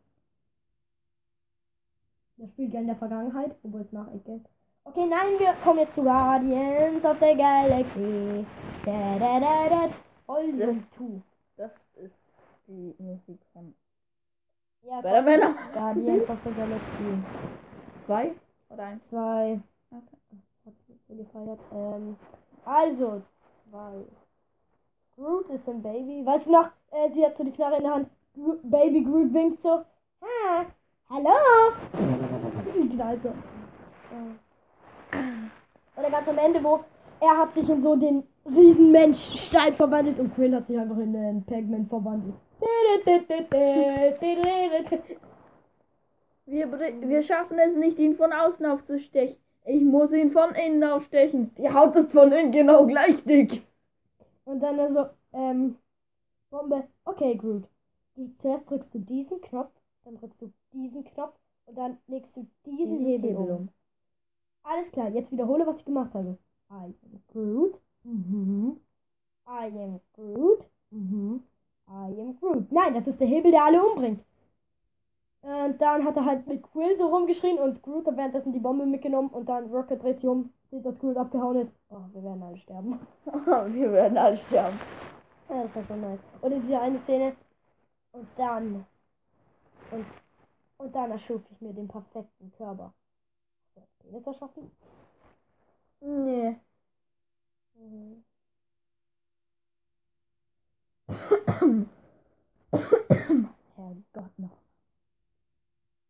[2.38, 4.46] Das spielt ja in der Vergangenheit, obwohl es nach Endgame.
[4.88, 8.46] Okay, nein, wir kommen jetzt zu Guardians of the Galaxy.
[8.86, 9.90] Da, da, da, da.
[10.28, 11.22] Volume 2.
[11.58, 12.14] Das ist
[12.68, 13.74] die Musik von
[14.84, 15.56] Ja, Spider-Man.
[15.74, 17.24] Guardians of the Galaxy.
[18.06, 18.36] Zwei
[18.70, 19.04] oder eins?
[19.10, 19.60] Zwei.
[19.90, 20.18] Okay.
[20.66, 20.74] Hat
[21.08, 21.60] so gefeiert.
[21.74, 22.16] Ähm,
[22.64, 23.22] also,
[23.70, 24.06] zwei.
[25.16, 26.26] Groot ist ein Baby.
[26.26, 28.10] Weißt du noch, äh, sie hat so die Knarre in der Hand.
[28.36, 29.84] Gro Baby Groot winkt so.
[30.22, 30.66] Ah,
[31.10, 31.74] hallo.
[32.76, 33.32] Die knallt so.
[36.06, 36.82] Oder ganz am Ende, wo
[37.20, 41.14] er hat sich in so den Riesenmensch Stein verwandelt und Quill hat sich einfach in
[41.14, 42.36] den Pac-Man verwandelt.
[46.46, 49.38] Wir, wir schaffen es nicht, ihn von außen aufzustechen.
[49.66, 51.56] Ich muss ihn von innen aufstechen.
[51.56, 53.66] Die Haut ist von innen genau gleich dick.
[54.44, 55.78] Und dann also, ähm,
[56.52, 56.84] Bombe.
[57.06, 57.68] Okay, Groot.
[58.16, 59.72] Du, zuerst drückst du diesen Knopf,
[60.04, 61.34] dann drückst du diesen Knopf
[61.66, 63.70] und dann legst du diesen, Hebel, um.
[64.66, 66.38] Alles klar, jetzt wiederhole, was ich gemacht habe.
[66.72, 67.80] I am Groot.
[68.04, 68.80] Mhm.
[69.48, 70.66] I am Groot.
[70.90, 71.44] Mhm.
[71.88, 72.72] I am Groot.
[72.72, 74.24] Nein, das ist der Hebel, der alle umbringt.
[75.42, 78.88] Und dann hat er halt mit Quill so rumgeschrien und Groot hat währenddessen die Bombe
[78.88, 81.72] mitgenommen und dann Rocket dreht sich um, sieht, dass Groot abgehauen ist.
[81.90, 83.00] Oh, wir werden alle sterben.
[83.26, 84.80] wir werden alle sterben.
[85.48, 86.20] Ja, das war schon nice.
[86.42, 87.36] Und in dieser eine Szene.
[88.14, 88.86] Und dann.
[89.92, 90.06] Und,
[90.78, 92.92] und dann erschuf ich mir den perfekten Körper.
[94.06, 94.72] Du das Penis erschaffen?
[96.02, 96.56] Nee.
[97.76, 98.24] Mhm.
[103.76, 104.58] Herrgott noch.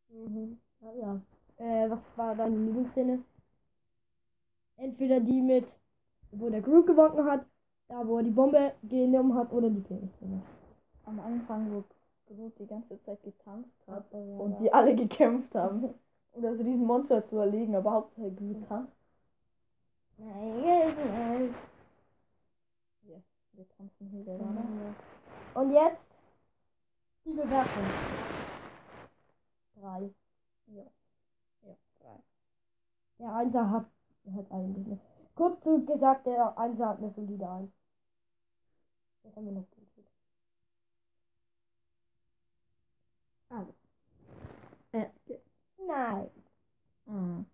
[0.10, 0.58] Mhm.
[0.82, 1.22] Ja, ja.
[1.58, 3.24] Äh, was war deine Lieblingsszene?
[4.78, 5.66] Entweder die mit,
[6.32, 7.46] wo der Groot gewonnen hat,
[7.88, 10.42] da wo er die Bombe genommen hat, oder die Penis-Szene.
[11.06, 11.84] Am Anfang, wo
[12.28, 14.58] Groot die ganze Zeit getanzt hat und ja.
[14.60, 15.94] die alle gekämpft haben.
[16.36, 18.94] Um das Riesenmonster zu erlegen, aber Hauptsache Groot tanzt.
[20.18, 21.56] Nein, nein.
[23.54, 24.44] Wir tanzen hier gerade.
[24.44, 24.96] ne?
[25.54, 26.10] Und jetzt
[27.24, 27.84] die Bewertung.
[29.80, 30.14] Drei.
[30.68, 30.84] Ja,
[32.02, 32.24] drei.
[33.20, 33.86] Der Einser hat,
[34.36, 35.00] hat eigentlich eine.
[35.36, 37.72] Kurz gesagt, der Einser hat eine solide Eins.
[39.24, 39.86] Das haben wir noch gut.
[43.50, 43.85] Also.
[45.88, 46.30] Nein.
[47.06, 47.46] mhm.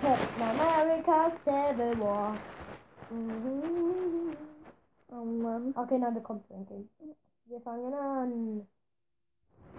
[0.00, 2.36] Captain America Civil War.
[3.10, 4.36] Mhm.
[5.10, 5.72] Oh Mann.
[5.76, 6.84] Okay, nein, wir kommen zu Endgame.
[7.46, 8.66] Wir fangen an.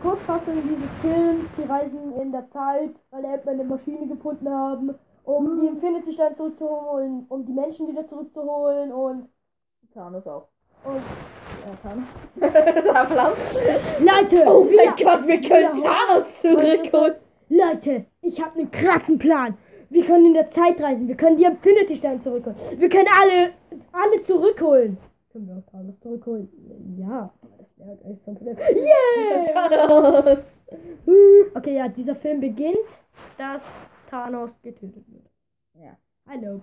[0.02, 4.93] Kurzfassung dieses Films, die reisen in der Zeit, weil Ant-Man eine Maschine gefunden haben,
[5.24, 9.30] um die Infinity Stein zurückzuholen, um die Menschen wieder zurückzuholen und
[9.93, 10.48] Thanos auch.
[10.84, 11.02] und
[11.84, 11.97] ja.
[13.99, 15.91] Leute, Oh mein wir- Gott, wir können Ja.
[15.91, 17.15] Thanos zurückholen.
[17.49, 19.58] Leute, ich habe einen krassen Plan.
[19.89, 21.08] Wir können in der Zeit reisen.
[21.08, 22.58] Wir können die Infinity Steine zurückholen.
[22.77, 23.51] Wir können alle,
[23.93, 24.97] alle zurückholen.
[25.32, 26.49] Können wir auch Thanos zurückholen?
[26.99, 28.58] Ja, das wäre echt so ein Problem.
[28.58, 29.53] Yeah!
[29.88, 30.39] Thanos.
[31.56, 32.77] Okay, ja, dieser Film beginnt,
[33.38, 33.63] dass
[34.10, 35.23] Thanos getötet wird.
[35.75, 35.97] Ja.
[36.30, 36.60] Hallo.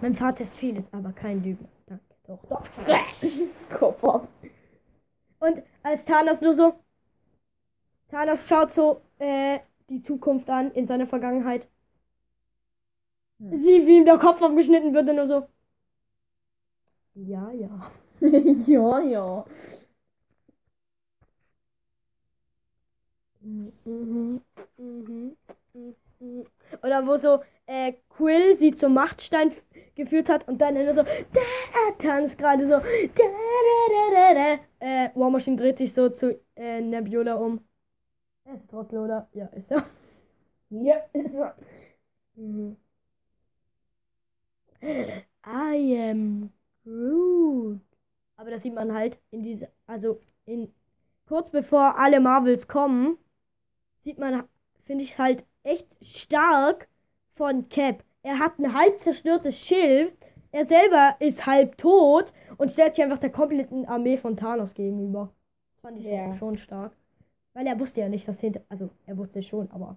[0.00, 1.68] Mein Vater ist vieles, aber kein Lügner.
[2.26, 2.64] Doch, doch.
[3.78, 4.28] Kopf ab.
[5.38, 6.74] Und als Thanos nur so.
[8.08, 9.58] Thanos schaut so äh,
[9.90, 11.68] die Zukunft an in seiner Vergangenheit.
[13.38, 13.56] Hm.
[13.62, 15.46] Sieht, wie ihm der Kopf abgeschnitten wird und nur so.
[17.14, 17.90] Ja, ja.
[18.66, 19.44] ja, ja.
[23.40, 24.40] Mhm,
[24.78, 25.36] mhm,
[26.20, 26.46] mhm.
[26.82, 29.52] Oder wo so äh, Quill sie zum Machtstein
[29.94, 31.40] geführt hat und dann immer so da
[31.98, 34.86] Thanos gerade so da, da, da, da, da.
[34.86, 37.60] Äh, War Machine dreht sich so zu äh, Nebula um.
[38.44, 39.28] Er ist Trottel, oder?
[39.34, 39.86] Ja, ist er.
[40.70, 41.56] Ja, ist er.
[42.36, 42.76] Mhm.
[45.46, 46.52] I am
[46.84, 47.80] Groot.
[48.36, 50.72] Aber das sieht man halt in diese, also in
[51.26, 53.18] kurz bevor alle Marvels kommen,
[53.98, 54.44] sieht man,
[54.82, 56.88] finde ich halt echt stark
[57.34, 58.04] von Cap.
[58.24, 60.12] Er hat ein halb zerstörtes Schild.
[60.50, 65.30] Er selber ist halb tot und stellt sich einfach der kompletten Armee von Thanos gegenüber.
[65.74, 66.34] Das fand ich Ja.
[66.34, 66.92] schon stark.
[67.52, 68.62] Weil er wusste ja nicht, dass hinter.
[68.68, 69.96] Also, er wusste es schon, aber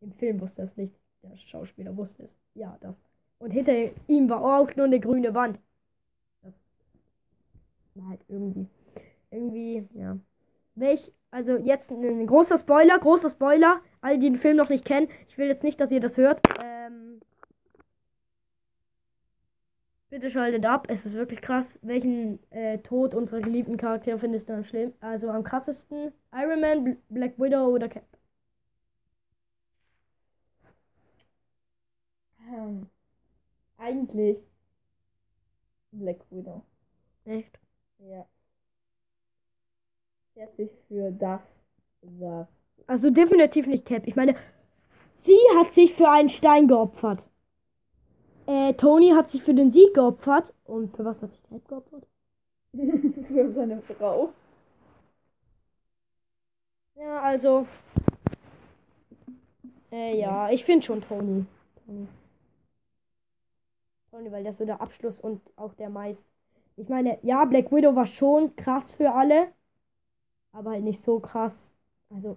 [0.00, 0.94] im Film wusste er es nicht.
[1.22, 2.36] Der Schauspieler wusste es.
[2.54, 3.00] Ja, das.
[3.38, 3.72] Und hinter
[4.08, 5.58] ihm war auch nur eine grüne Wand.
[6.42, 6.54] Das
[7.94, 8.68] war halt irgendwie.
[9.30, 10.16] Irgendwie, ja.
[10.74, 13.80] Welch, also jetzt ein, ein großer Spoiler, großer Spoiler.
[14.00, 15.08] Alle, die den Film noch nicht kennen.
[15.28, 16.40] Ich will jetzt nicht, dass ihr das hört.
[16.62, 16.99] Ähm,
[20.10, 21.78] Bitte schaltet ab, es ist wirklich krass.
[21.82, 24.92] Welchen äh, Tod unserer geliebten Charaktere findest du am schlimm?
[25.00, 26.12] Also am krassesten?
[26.32, 28.04] Iron Man, Bl- Black Widow oder Cap?
[32.52, 32.90] Ähm,
[33.78, 34.38] eigentlich
[35.92, 36.64] Black Widow.
[37.26, 37.58] Echt?
[37.98, 38.26] Ja.
[40.34, 41.60] Sie hat sich für das,
[42.02, 42.48] das.
[42.86, 44.06] Also definitiv nicht Cap.
[44.06, 44.34] Ich meine,
[45.20, 47.24] sie hat sich für einen Stein geopfert.
[48.50, 50.52] Äh, Tony hat sich für den Sieg geopfert.
[50.64, 52.04] Und für was hat sich Cap geopfert?
[53.28, 54.32] für seine Frau.
[56.94, 57.66] Ja, also.
[59.92, 61.44] Äh, ja, ich finde schon Tony.
[61.86, 62.06] Tony.
[64.10, 66.26] Tony, weil das so der Abschluss und auch der meist.
[66.76, 69.52] Ich meine, ja, Black Widow war schon krass für alle.
[70.52, 71.72] Aber halt nicht so krass.
[72.10, 72.36] Also.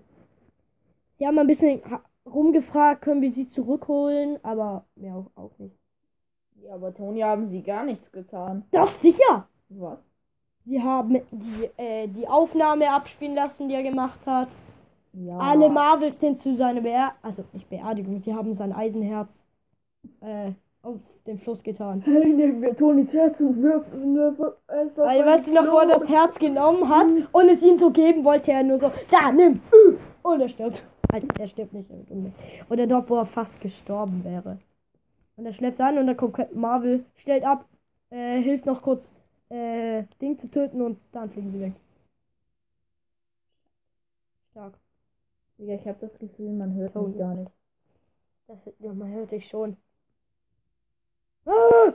[1.14, 1.82] Sie haben ein bisschen
[2.26, 5.83] rumgefragt, können wir sie zurückholen, aber mehr auch, auch nicht.
[6.64, 8.64] Ja, aber Toni haben sie gar nichts getan.
[8.72, 9.48] Doch, sicher!
[9.70, 9.98] Was?
[10.62, 14.48] Sie haben die, äh, die Aufnahme abspielen lassen, die er gemacht hat.
[15.12, 15.38] Ja.
[15.38, 19.46] Alle Marvels sind zu seiner Beer also nicht Beerdigung, sie haben sein Eisenherz
[20.22, 22.02] äh, auf den Fluss getan.
[22.02, 25.88] Hey, nehmen wir Tonis Herz und wirfen es auf Weil, weißt du noch, wo er
[25.88, 29.60] das Herz genommen hat und es ihm so geben wollte, er nur so, da, nimm!
[30.24, 30.82] Und er stirbt.
[31.12, 31.90] Halt, er stirbt nicht.
[31.92, 34.58] er Oder dort, wo er fast gestorben wäre.
[35.36, 37.66] Und er schleppt an und dann kommt Captain Marvel, stellt ab,
[38.10, 39.12] äh, hilft noch kurz,
[39.50, 41.74] äh, Ding zu töten und dann fliegen sie weg.
[44.52, 44.80] Stark.
[45.58, 47.08] Digga, ich habe das Gefühl, man hört Toni.
[47.10, 47.52] mich gar nicht.
[48.48, 49.78] Das, ja, man hört dich schon.
[51.48, 51.94] Ah!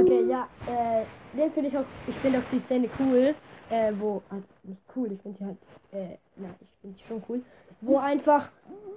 [0.00, 1.04] Okay, ja, äh,
[1.36, 3.34] den finde ich auch, ich finde auch die Szene cool,
[3.70, 5.58] äh, wo, also nicht cool, ich finde sie halt,
[5.92, 7.42] äh, na, ich finde sie schon cool,
[7.80, 8.50] wo einfach,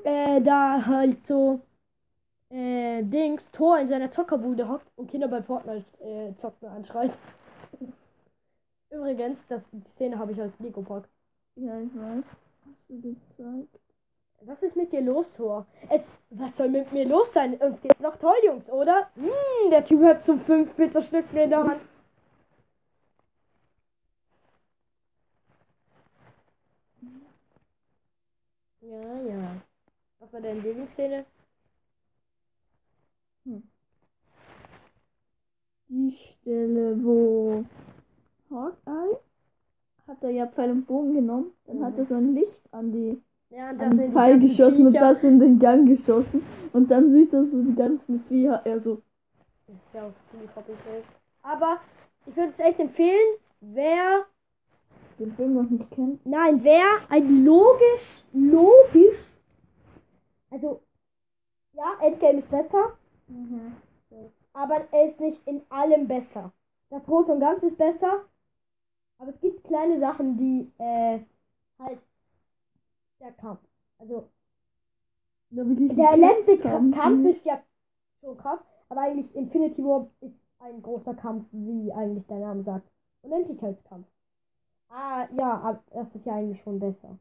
[0.04, 1.62] äh, da halt so,
[2.50, 7.12] äh, Dings, Thor in seiner Zockerbude hockt und Kinder bei Fortnite, äh, zocken anschreit.
[8.90, 11.08] Übrigens, das, die Szene habe ich als Lego Park.
[11.56, 12.24] Ja, ich weiß.
[12.66, 13.80] Hast du gezeigt?
[14.42, 15.66] Was ist mit dir los, Thor?
[15.90, 17.56] Es, was soll mit mir los sein?
[17.56, 19.10] Uns geht's noch toll, Jungs, oder?
[19.16, 21.82] Hm, der Typ hat zum fünf Pizzastücken in der Hand.
[28.82, 29.62] Ja, ja.
[30.20, 31.26] Was war deine Lieblingsszene?
[35.88, 37.64] Die Stelle, wo
[38.50, 39.18] Hawkeye
[40.08, 41.52] hat er ja Pfeil und Bogen genommen.
[41.68, 42.00] Dann hat Mhm.
[42.00, 45.14] er so ein Licht an die Ja, und an den Pfeil geschossen und Viecher.
[45.14, 46.44] das in den Gang geschossen.
[46.74, 48.62] Und dann sieht er so die ganzen Viecher.
[48.66, 49.02] Er so,
[49.68, 51.14] Das wäre auch ziemlich copy-paste.
[51.44, 51.80] Aber
[52.26, 54.26] ich würde es echt empfehlen, wer
[55.20, 56.26] den Film noch nicht kennt.
[56.26, 59.20] Nein, wer ein logisch, logisch.
[60.52, 60.82] Also,
[61.74, 62.98] ja, Endgame ist besser,
[64.54, 66.52] aber er ist nicht in allem besser.
[66.90, 68.26] Das Große und Ganze ist besser,
[69.18, 71.20] aber es gibt kleine Sachen, die, äh,
[71.80, 72.00] halt,
[73.20, 73.60] der Kampf.
[73.98, 74.30] Also,
[75.50, 77.38] wirklich der letzte Ka haben, Kampf ziemlich.
[77.38, 77.62] ist ja
[78.22, 78.60] schon krass,
[78.90, 82.88] aber eigentlich Infinity War ist ein großer Kampf, wie eigentlich der Name sagt.
[83.22, 84.08] Unendlichkeitskampf.
[84.90, 87.18] Ah, ja, aber das ist ja eigentlich schon besser.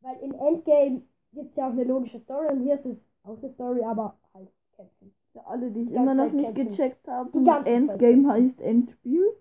[0.00, 3.38] Weil in Endgame gibt es ja auch eine logische Story und hier ist es auch
[3.38, 4.48] eine Story, aber halt
[4.80, 5.14] kämpfen.
[5.32, 6.70] Für alle, die es immer noch Zeit nicht kämpfen.
[6.70, 9.36] gecheckt haben, Endgame heißt Endspiel.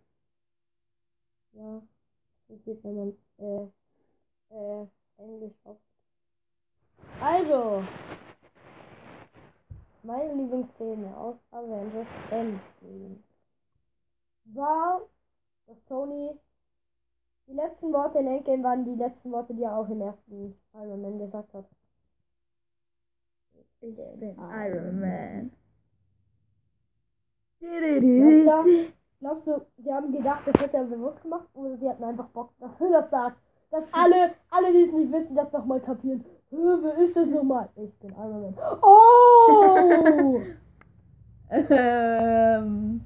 [1.53, 1.81] Ja,
[2.47, 3.67] das sieht, wenn man äh,
[4.55, 5.77] äh, Englisch auf.
[7.21, 7.83] Also,
[10.03, 13.17] meine Lieblingsszene aus Avengers Endgame
[14.45, 15.01] war,
[15.67, 16.31] dass Tony
[17.47, 21.01] die letzten Worte in Endgame waren die letzten Worte, die er auch im ersten Iron
[21.01, 21.65] Man gesagt hat.
[23.81, 25.51] Ich bin Iron Man.
[27.59, 32.03] Glaubst du, glaubst du, sie haben gedacht, das hätte er bewusst gemacht oder sie hatten
[32.03, 33.37] einfach Bock, dass er das sagt?
[33.71, 36.25] Dass alle, alle, die es nicht wissen, das nochmal kapieren.
[36.49, 37.69] Wer ist das nochmal?
[37.75, 38.55] Ich bin Iron Man.
[38.81, 40.41] Oh!
[41.51, 43.01] Ähm,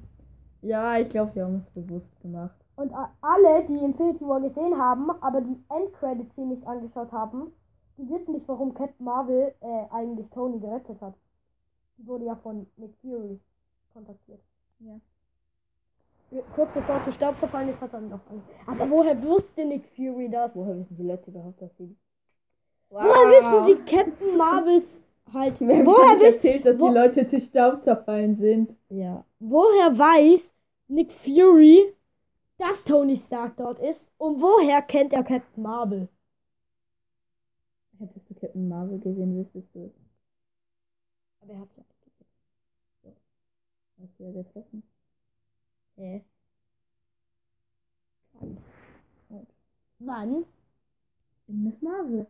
[0.60, 2.54] ja, ich glaube, sie haben es bewusst gemacht.
[2.76, 7.52] Und alle, die Infinity War gesehen haben, aber die Endcredits hier nicht angeschaut haben,
[7.96, 11.14] die wissen nicht, warum Captain Marvel äh, eigentlich Tony gerettet hat.
[11.98, 13.38] Die wurde ja von Nick Fury
[13.92, 14.40] kontaktiert.
[14.80, 14.98] Ja.
[16.56, 18.42] Kurz bevor er zu Staub zerfallen ist, hat er noch an.
[18.66, 20.54] Aber woher wusste Nick Fury das?
[20.56, 21.96] Woher wissen die Leute überhaupt, dass sie.
[22.90, 25.00] Woher wissen Sie Captain Marvels
[25.32, 25.60] halt?
[25.60, 26.34] Mir haben Woher wissen?
[26.34, 28.74] erzählt, dass wo- die Leute zu Staub zerfallen sind.
[28.88, 29.24] Ja.
[29.38, 30.52] Woher weiß
[30.88, 31.94] Nick Fury,
[32.58, 34.10] dass Tony Stark dort ist?
[34.18, 36.08] Und woher kennt er Captain Marvel?
[37.98, 39.92] Hättest du Captain Marvel gesehen, wüsstest du es.
[41.40, 41.84] Aber er hat ja.
[44.02, 44.82] Hast du ja getroffen.
[45.96, 46.24] Hä?
[49.98, 50.44] Wann?
[51.48, 52.26] In Miss Marvel.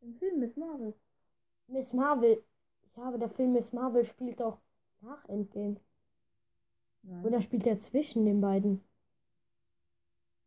[0.00, 0.94] Im Film Miss Marvel.
[1.68, 2.42] Miss Marvel.
[2.96, 4.58] Ja, aber der Film Miss Marvel spielt doch
[5.00, 5.76] nach Endgame.
[7.02, 7.24] Nein.
[7.24, 8.82] Oder spielt er zwischen den beiden?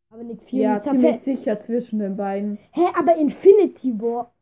[0.09, 2.57] Aber Nick Fury Ja, ziemlich sicher zwischen den beiden.
[2.71, 4.34] Hä, aber Infinity War.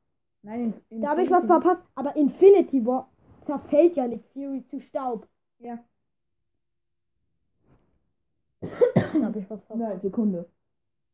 [0.44, 1.82] Nein, in, Da habe ich was verpasst.
[1.96, 3.10] Aber Infinity War
[3.42, 5.28] zerfällt ja Nick Fury zu Staub.
[5.60, 5.80] Ja.
[8.94, 9.80] Da habe ich was verpasst.
[9.90, 10.46] Nein, Sekunde.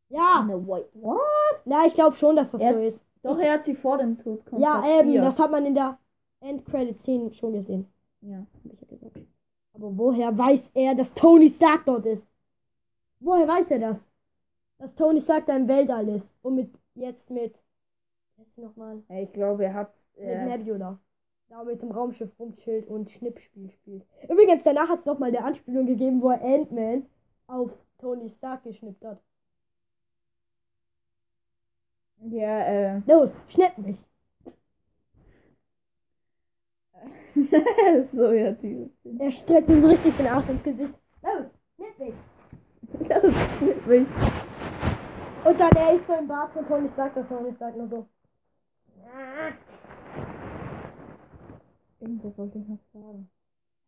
[0.10, 0.88] Ja, No, wait.
[0.94, 1.20] What?
[1.66, 3.06] na, ich glaube schon, dass das Er- so ist.
[3.22, 5.06] Doch, er hat sie vor dem Tod Ja, kontaktiert.
[5.06, 6.00] eben, das hat man in der
[6.40, 7.86] Endcredit-Szene schon gesehen.
[8.22, 8.38] Ja.
[8.64, 9.18] Hab ich ja gesagt.
[9.74, 12.30] Aber woher weiß er, dass Tony Stark dort ist?
[13.20, 14.08] Woher weiß er das?
[14.78, 16.34] Dass Tony Stark da im Weltall ist.
[16.42, 17.62] Und mit, jetzt mit,
[18.62, 19.02] nochmal?
[19.10, 19.94] Ja, Ich glaube, er hat.
[20.18, 21.00] Mit Äh, Nebula.
[21.50, 24.06] Da mit dem Raumschiff rumchillt und Schnippspiel spielt.
[24.30, 27.06] Übrigens, danach hat es nochmal der Anspielung gegeben, wo er Ant-Man
[27.48, 29.20] auf Tony Stark geschnippt hat.
[32.32, 32.60] ja,
[32.98, 33.02] äh.
[33.08, 33.98] Los, schnipp mich.
[38.12, 38.90] so, ja, die.
[39.20, 40.94] Er streckt ihm so richtig den Arsch ins Gesicht.
[41.22, 42.14] Los, schnipp mich.
[43.08, 43.24] Das
[43.58, 44.08] schnitt mich.
[45.44, 48.08] Und dann er ist so im Bad von Tony Stark, dass Tony Stark nur so.
[52.00, 53.30] Irgendwas wollte ich noch sagen.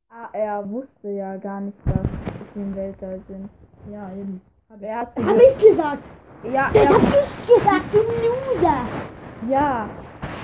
[0.09, 3.49] Ah, er wusste ja gar nicht, dass sie im Weltall sind.
[3.89, 4.41] Ja, eben.
[4.79, 5.23] Er hat sie.
[5.23, 6.03] Hab ich gesagt.
[6.51, 9.49] ja, Das er, hab ich gesagt, du Loser.
[9.49, 9.89] ja.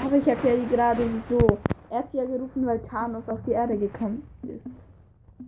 [0.05, 1.57] Aber ich erkläre dir gerade wieso.
[1.89, 4.65] Er hat sie ja gerufen, weil Thanos auf die Erde gekommen ist.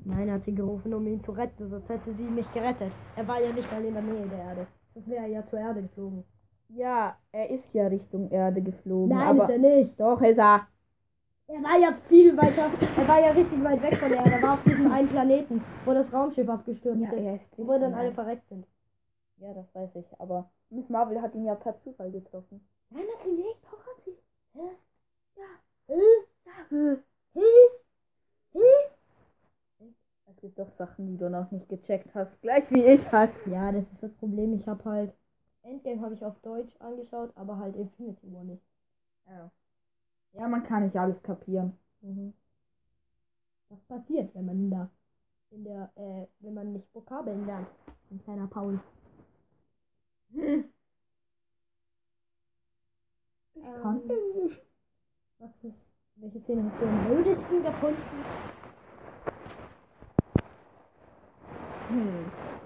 [0.06, 2.92] Nein, er hat sie gerufen, um ihn zu retten, sonst hätte sie ihn nicht gerettet.
[3.16, 4.68] Er war ja nicht mal in der Nähe der Erde.
[4.96, 6.24] Das wäre ja zur Erde geflogen.
[6.70, 9.10] Ja, er ist ja Richtung Erde geflogen.
[9.10, 10.00] Nein, aber ist er nicht.
[10.00, 10.68] doch ist er.
[11.48, 14.32] Er war ja viel weiter, er war ja richtig weit weg von der Erde.
[14.34, 17.50] Er war auf diesem einen Planeten, wo das Raumschiff abgestürzt Ja, ist.
[17.58, 18.68] wo dann alle verreckt sind.
[19.38, 20.06] Ja, das weiß ich.
[20.20, 22.62] Aber Miss Marvel hat ihn ja per Zufall getroffen.
[22.92, 23.58] Nein, hat sie nicht.
[23.64, 24.16] Doch, hat sie.
[24.54, 24.70] Hä?
[25.38, 26.98] Ja.
[30.28, 32.42] Es gibt doch Sachen, die du noch nicht gecheckt hast.
[32.42, 33.32] Gleich wie ich halt.
[33.46, 34.54] Ja, das ist das Problem.
[34.54, 35.14] Ich habe halt
[35.64, 38.64] Endgame habe ich auf Deutsch angeschaut, aber halt Infinity War nicht.
[40.34, 41.78] Ja, man kann nicht alles kapieren.
[42.02, 42.34] Mhm.
[43.70, 44.90] Was passiert, wenn man da
[45.52, 47.68] in der, äh, wenn man nicht Vokabeln lernt?
[48.12, 48.80] Ein kleiner Paul.
[50.32, 50.66] Hm.
[53.56, 54.02] Ähm,
[55.40, 58.26] was ist, welche Szene hast du am blödesten gefunden?
[61.90, 62.59] Hm.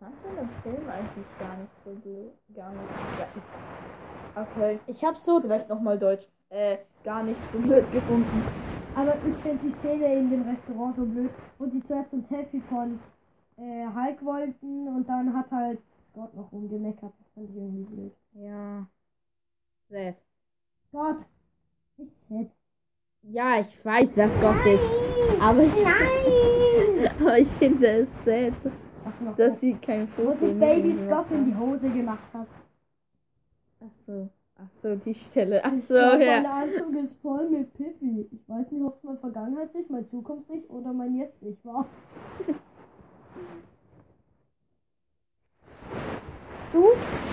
[0.00, 2.32] Ich fand den Film eigentlich gar nicht so blöd.
[2.54, 2.90] Gar nicht.
[3.18, 4.42] Ja.
[4.42, 4.80] Okay.
[4.86, 6.26] Ich habe so, Vielleicht nochmal Deutsch.
[6.48, 8.42] Äh, gar nicht so blöd gefunden.
[8.94, 12.62] aber ich finde die Szene in dem Restaurant so blöd, wo sie zuerst ein Selfie
[12.62, 12.98] von
[13.58, 15.80] äh, Hulk wollten und dann hat halt
[16.10, 17.12] Scott noch rumgemeckert.
[17.18, 18.12] Das fand ich irgendwie blöd.
[18.32, 18.86] Ja.
[19.90, 20.16] Sad.
[20.88, 21.26] Scott!
[21.98, 22.50] Nicht Zed.
[23.22, 25.42] Ja, ich weiß, wer Scott ist.
[25.42, 27.10] Aber ich, Nein!
[27.20, 28.54] aber ich finde es sad,
[29.20, 29.36] Noch?
[29.36, 31.56] dass sie kein wo Foto sich mit Baby Scott in die.
[31.56, 32.48] Hose gemacht hat.
[33.80, 34.28] Ach so.
[34.56, 35.62] Ach so, die Stelle.
[35.64, 36.42] Ach so, Ja.
[36.42, 38.28] Mein Anzug ist voll mit Pipi.
[38.30, 41.86] Ich weiß nicht, ob es mein Vergangenheits-Ich, mein Zukunfts-Ich oder mein Jetzt-Ich war.
[46.72, 46.84] du?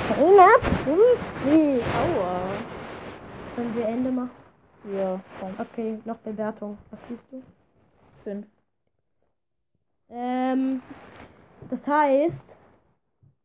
[0.08, 1.82] Keiner Pipi.
[1.84, 2.40] Aua.
[3.56, 4.32] Sollen wir Ende machen?
[4.94, 5.54] Ja, komm.
[5.58, 6.78] Okay, noch Bewertung.
[6.92, 7.44] Was gibst du?
[8.24, 8.46] Fünf.
[10.10, 10.82] Ähm,
[11.70, 12.58] das heißt,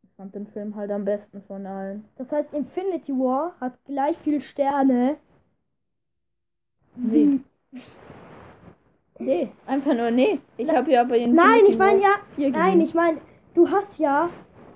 [0.04, 2.04] Ich fand den Film halt am besten von allen.
[2.16, 5.16] das heißt, Infinity War hat gleich viel Sterne.
[6.96, 7.40] Nee.
[9.18, 10.40] Nee, einfach nur nee.
[10.56, 12.80] Ich habe ja bei Infinity Nein, ich meine ja, Nein, gegeben.
[12.80, 13.20] ich meine,
[13.54, 14.28] du hast ja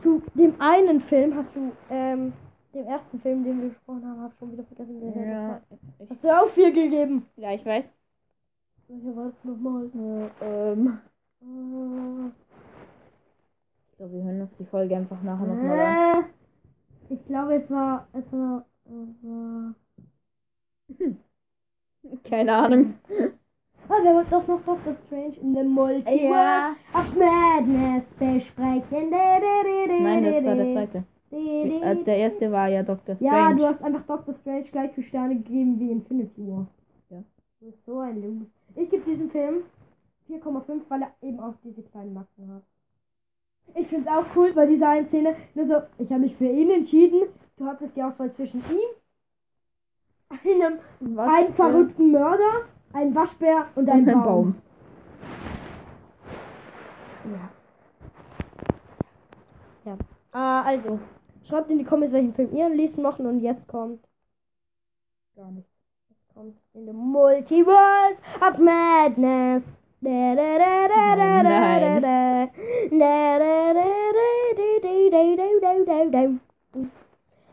[0.03, 2.33] zu dem einen Film, hast du, ähm,
[2.75, 5.61] dem ersten Film, den wir besprochen haben, hab schon wieder vergessen, der Ja,
[5.99, 7.27] ich, Hast du auch vier gegeben?
[7.37, 7.87] ja, ich weiß.
[8.89, 9.91] Welcher war das nochmal?
[10.41, 10.99] Äh, ähm,
[11.41, 12.31] Äh,
[13.91, 16.25] ich glaube, wir hören uns die Folge einfach nachher nochmal an.
[16.25, 19.75] äh, ich glaube, es war, es war, es war,
[22.25, 22.95] Keine Ahnung.
[23.89, 26.77] ah, der wird doch noch Doctor Strange in the Multiverse Ja.
[26.95, 29.11] of Madness besprechen.
[29.11, 31.05] Nein, das war der zweite.
[31.31, 33.33] Äh, der erste war ja Doctor Strange.
[33.33, 36.67] Ja, du hast einfach Doctor Strange gleich viel Sterne gegeben wie Infinity War.
[37.11, 37.23] Ja.
[37.61, 38.47] Du bist so ein Loser.
[38.77, 39.65] Ich gebe diesem Film
[40.29, 42.63] 4,5, weil er eben auch diese kleinen Macken hat.
[43.75, 45.37] Ich finde es auch cool bei dieser einen Szene.
[45.55, 47.23] Nur so, ich habe mich für ihn entschieden.
[47.57, 48.81] Du hattest die Auswahl zwischen ihm,
[50.29, 54.25] einem, Was einem für- verrückten Mörder, einem Waschbär und Und einem ein Baum.
[54.25, 54.55] Baum.
[57.33, 57.51] Ja.
[59.93, 59.99] Ja.
[60.33, 60.99] Ah, also.
[61.49, 64.05] Schreibt in die Comments, welchen Film ihr am liebsten machen und jetzt kommt.
[65.37, 65.71] Gar nichts.
[66.09, 69.65] Jetzt kommt in the Multiverse of Madness.
[70.01, 70.39] Nein.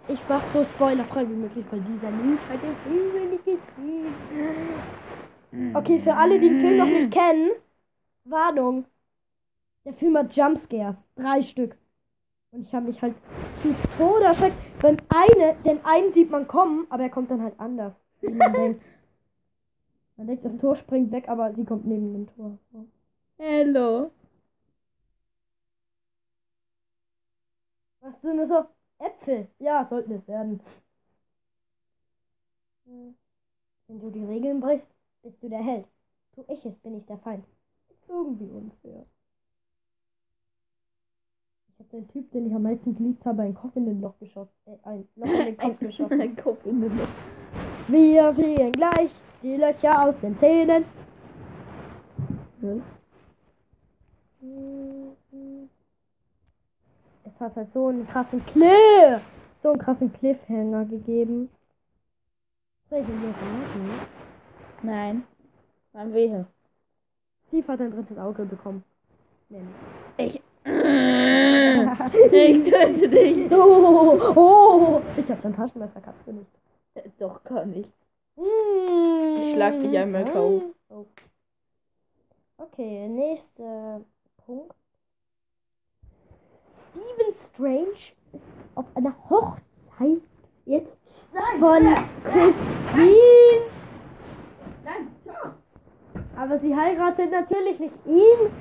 [0.07, 4.13] Ich war so spoilerfrei wie möglich, weil dieser Link halt der freiwilliges Lied.
[5.75, 7.51] Okay, für alle, die den Film noch nicht kennen,
[8.25, 8.85] Warnung.
[9.85, 10.97] Der Film hat Jumpscares.
[11.15, 11.75] Drei Stück.
[12.51, 13.15] Und ich habe mich halt
[13.61, 14.57] zu Tode erschreckt.
[14.81, 18.53] Beim einen, den einen sieht man kommen, aber er kommt dann halt anders, wie man
[18.57, 18.81] denkt.
[20.23, 22.57] Man denkt, das Tor springt weg, aber sie kommt neben dem Tor.
[22.71, 22.87] So.
[23.37, 24.09] Hello.
[27.99, 28.63] Was sind das so?
[28.99, 29.49] Äpfel.
[29.59, 30.61] Ja, sollten es werden.
[32.85, 33.15] Hm.
[33.87, 34.87] Wenn du die Regeln brichst,
[35.23, 35.87] bist du der Held.
[36.35, 37.43] Tu ich es, bin ich der Feind.
[37.89, 39.05] Ist irgendwie unfair.
[41.67, 44.17] Ich habe den Typ, den ich am meisten geliebt habe, ein Kopf in den Loch
[44.19, 44.55] geschossen.
[44.67, 46.21] Äh, ein Loch in den Kopf geschossen.
[46.21, 47.09] Ein Kopf in den Loch.
[47.87, 49.11] Wir fliegen gleich
[49.41, 50.85] die Löcher aus den Zähnen.
[57.25, 59.21] Es hat halt so einen krassen Cliff,
[59.61, 61.49] so einen krassen Cliffhanger gegeben.
[62.89, 64.07] Soll ich ihn jetzt machen?
[64.81, 65.23] Nein.
[65.91, 66.47] Wann wehe.
[67.47, 68.83] Steve hat ein drittes Auge bekommen.
[69.49, 69.75] Nämlich.
[70.17, 70.41] Ich.
[72.31, 73.51] ich töte dich.
[73.51, 76.47] Oh, oh, ich hab dein Taschenmesser, kannst du nicht.
[77.17, 77.91] Doch, kann ich.
[78.35, 80.73] Ich schlag dich einmal K.O.
[80.89, 81.05] Oh.
[82.57, 84.01] Okay, nächster
[84.45, 84.75] Punkt.
[86.75, 90.21] Stephen Strange ist auf einer Hochzeit
[90.65, 90.97] jetzt
[91.59, 91.83] von
[92.23, 93.61] Christine.
[94.83, 95.55] Nein, ja.
[96.35, 98.51] Aber sie heiratet natürlich nicht ihn,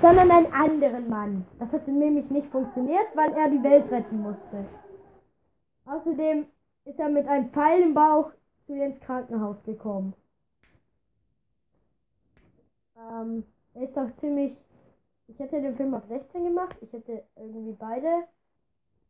[0.00, 1.46] sondern einen anderen Mann.
[1.58, 4.66] Das hat nämlich nicht funktioniert, weil er die Welt retten musste.
[5.84, 6.46] Außerdem
[6.84, 8.32] ist er mit einem Pfeil im Bauch
[8.66, 10.14] zu ihr ins Krankenhaus gekommen.
[12.96, 14.56] Ähm, er ist auch ziemlich.
[15.28, 16.76] Ich hätte den Film ab 16 gemacht.
[16.80, 18.26] Ich hätte irgendwie beide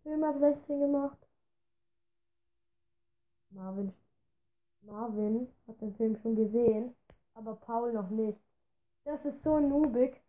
[0.03, 1.19] Filme ab 16 gemacht.
[3.51, 3.93] Marvin.
[4.83, 6.95] Marvin hat den Film schon gesehen,
[7.35, 8.39] aber Paul noch nicht.
[9.05, 10.21] Das ist so noobig.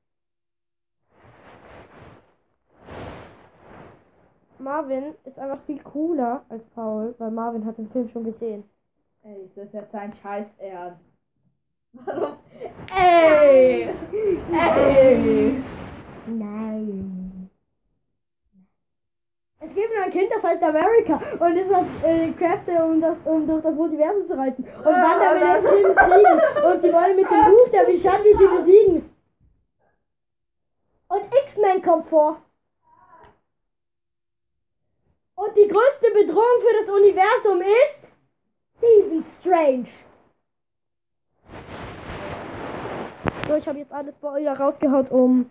[4.61, 8.63] Marvin ist einfach viel cooler als Paul, weil Marvin hat den Film schon gesehen.
[9.23, 11.01] Ey, ist das jetzt ein Scheiß Ernst?
[11.93, 12.37] Warum?
[12.95, 13.89] Ey!
[14.53, 15.63] Ey!
[16.27, 17.49] Nein.
[19.59, 23.15] Es gibt nur ein Kind, das heißt America und es hat äh, Kräfte, um, das,
[23.25, 24.63] um durch das Multiversum zu reisen.
[24.63, 28.47] Und Wanda will das Kind kriegen und sie wollen mit dem Buch der Vishanti sie
[28.47, 29.09] besiegen.
[31.09, 32.41] Und X-Men kommt vor.
[35.35, 38.07] Und die größte Bedrohung für das Universum ist
[38.77, 39.87] Stephen Strange.
[43.47, 45.49] So, ich habe jetzt alles bei euch rausgehaut, um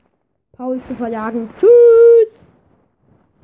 [0.52, 1.48] Paul zu verjagen.
[1.58, 1.99] Tschüss.